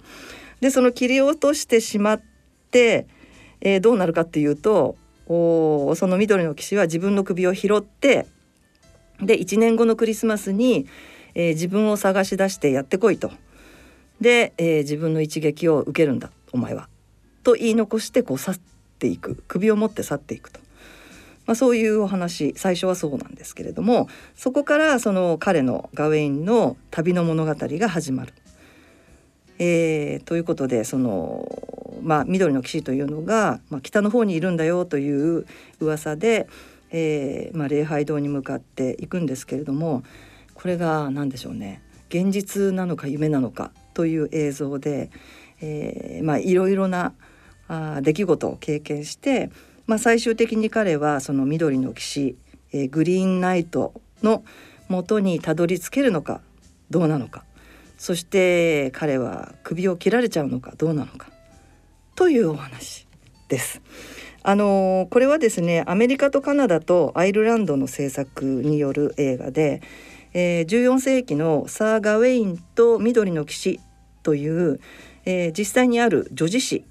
[0.61, 2.22] でその切り落としてしまっ
[2.70, 3.07] て、
[3.61, 4.96] えー、どうなるかっていうと
[5.26, 8.26] おその緑の騎士は自分の首を拾って
[9.20, 10.86] で1年後のクリスマスに、
[11.34, 13.30] えー、自分を探し出してやってこいと。
[14.20, 16.88] で、えー、自分の一撃を受けるんだお前は。
[17.49, 18.59] と言い残してこう去っ
[18.99, 20.61] ていく首を持って去っていくと。
[21.46, 28.34] まあ、そういうお話最初はそうなんですけれどもそこからその彼のガウェインの旅の物語が始まる。
[29.59, 31.49] えー、ということでその、
[32.03, 35.46] まあ、緑の騎士というのが、まあ、北の方にいるんだよという
[35.80, 36.49] 噂で、
[36.90, 40.03] えーまあ、礼拝堂に向かっていくんですけれども
[40.53, 41.80] これが何でしょうね
[42.11, 45.11] 現実なのか夢なのかという映像で、
[45.62, 47.14] えー、まあいろいろな
[47.69, 49.51] あ出来事を経験して、
[49.87, 52.37] まあ、最終的に彼はその緑の騎士、
[52.73, 53.93] えー、グリーンナイト
[54.23, 54.45] の
[54.89, 56.41] もとにたどり着けるのか
[56.91, 57.45] どうなのか
[57.99, 61.31] そして彼は首を切られちゃうのかどうなのか
[62.14, 63.07] というお話
[63.49, 63.81] です。
[64.43, 69.83] あのこれはですねアメリカとカナダとアイルランドの制作による映画で、
[70.33, 73.81] えー、14世紀のサー・ガウェインと緑の騎士
[74.23, 74.81] という、
[75.25, 76.85] えー、実際にある女児誌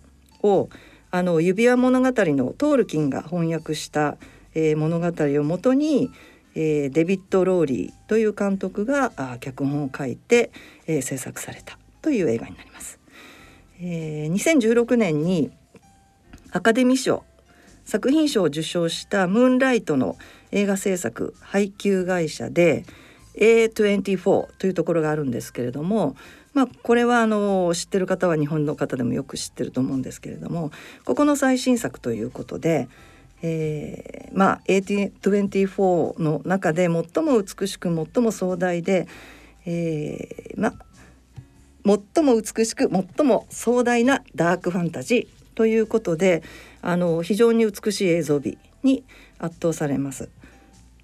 [0.43, 0.69] を
[1.11, 4.17] あの指輪物語のトールキンが翻訳した、
[4.53, 6.11] えー、物語をもとに、
[6.55, 10.51] えー、デビッド・ローリーという監督があ脚本を書いて、
[10.85, 12.99] えー、制作されたという映画になります。
[13.79, 15.51] えー、2016年に
[16.51, 17.23] アカデミー賞
[17.85, 20.17] 作品賞を受賞したムーンライトの
[20.51, 22.85] 映画制作配給会社で
[23.35, 26.15] A24 というところがあるんですけれども
[26.57, 30.71] まあ、これはあの知ってる方は日本の方でもよく知ってると思うんですけれども
[31.05, 32.89] ここの最新作ということで、
[33.43, 39.07] えー、まあ A24 の中で最も美しく最も壮大で、
[39.67, 40.73] えー、まあ
[42.15, 46.41] 最も美しく最も壮大なダークファンタジーということで
[46.81, 49.03] あの非常に美しい映像美に
[49.37, 50.31] 圧倒されます。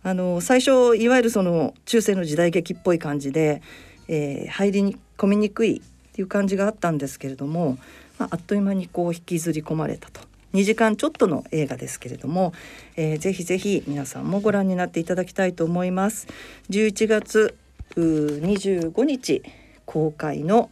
[0.02, 3.62] あの最初いわゆるその中世の時代劇っぽい感じで、
[4.08, 7.78] えー、入り込みにくいっていう感じがあったんですけれども、
[8.20, 10.22] まあ、あっという間にこう引きずり込まれたと。
[10.54, 12.54] 2時間ちょっとの映画ですけれども、
[12.96, 16.28] えー、ぜひぜひ皆さんもご覧になっていただきたいと思います。
[16.70, 17.58] 11月
[17.96, 19.42] 25日
[19.86, 20.70] 公開の、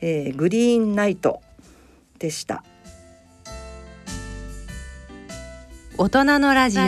[0.00, 1.42] えー、グリーンナイト
[2.18, 2.64] でした。
[5.98, 6.84] 大人のラジオ。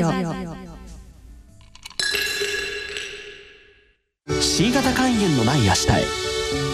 [4.40, 5.86] C 型肝炎のない明日
[6.18, 6.21] へ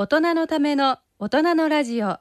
[0.00, 2.16] 大人のための大人のラジオ。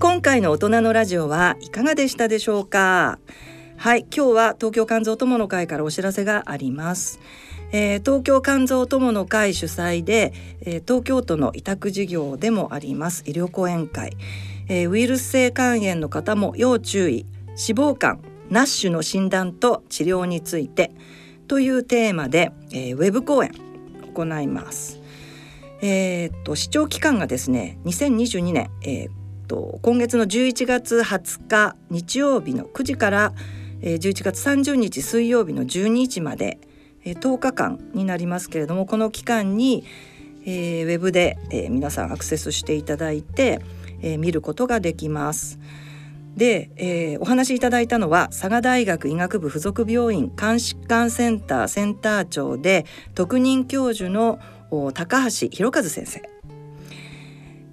[0.00, 3.20] 今回の大人のラジオはいかがでしたでしょうか？
[3.76, 7.20] はい今日は東京肝臓友の会からお知らせがあります。
[7.70, 10.32] えー、東京肝臓友の会主催で、
[10.62, 14.16] えー、東京都の委託事業でもあります医療講演会、
[14.68, 17.24] えー、ウイルス性肝炎の方も要注意。
[17.50, 18.18] 脂肪肝
[18.50, 20.90] ナッシュの診断と治療について。
[21.46, 23.52] というテーマで、えー、ウェブ講演
[24.14, 25.00] 行います。
[25.82, 29.12] えー、っと視聴期間がですね2022年、えー、っ
[29.46, 33.32] と今月の11月20日日曜日の9時から、
[33.82, 36.58] えー、11月30日水曜日の12日まで、
[37.04, 39.84] えー、10日間になりますけれどもこの期間に、
[40.46, 43.60] えー、ウェブで、えー、皆さんアクセスしていただいて、
[44.00, 45.58] えー、見ることができます。
[46.36, 54.38] で、えー、お話しいただいたのは佐賀大学医学部附属病院肝疾患センターセンター長で特任教授の
[54.94, 56.22] 高橋博和先生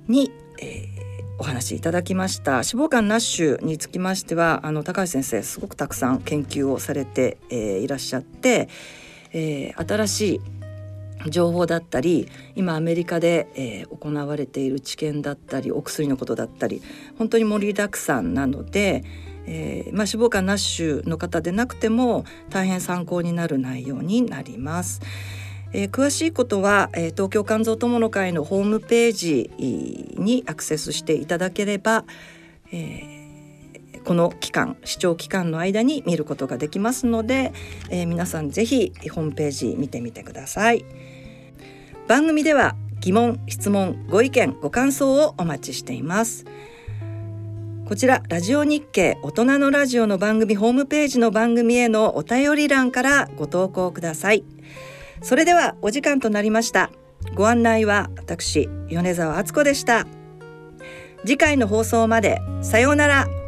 [0.07, 0.31] に、
[0.61, 2.51] えー、お話しいただきました。
[2.51, 8.69] 脂肪肝ナッシュにつきましてはあの高橋先生すごくたくさん研究をされて、えー、いらっしゃって、
[9.33, 10.41] えー、新しい
[11.27, 16.81] 情報だったり今アメリカで、えー、行われている治験だったりお薬のことだったり
[17.17, 19.03] 本当に盛りだくさんなので、
[19.45, 25.01] えーまあ、脂肪肝ナッシュの方でなくても大変参考になる内容になります。
[25.73, 29.51] えー、詳しいことは、えー、東京肝臓友の会のホームページ
[30.17, 32.03] にアクセスしていただければ、
[32.71, 37.53] えー、この期間視聴期間の間に見ることができますので、
[37.89, 40.85] えー、皆さんぜひホームページ見てみてください
[42.11, 46.43] 番組では疑問質問ご意見ご感想をお待ちしています。
[47.87, 54.43] こちらラジオ日経大人のラジオの番組ホームページの番組へのお便り欄からご投稿ください。
[55.21, 56.91] それではお時間となりました。
[57.33, 60.05] ご案内は私米沢敦子でした。
[61.21, 63.40] 次回の放送までさようなら。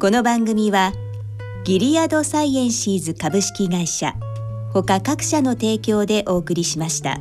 [0.00, 0.92] この番組は
[1.64, 4.14] ギリアドサイエンシーズ株式会社
[4.72, 7.18] ほか各社の提供でお送りしました。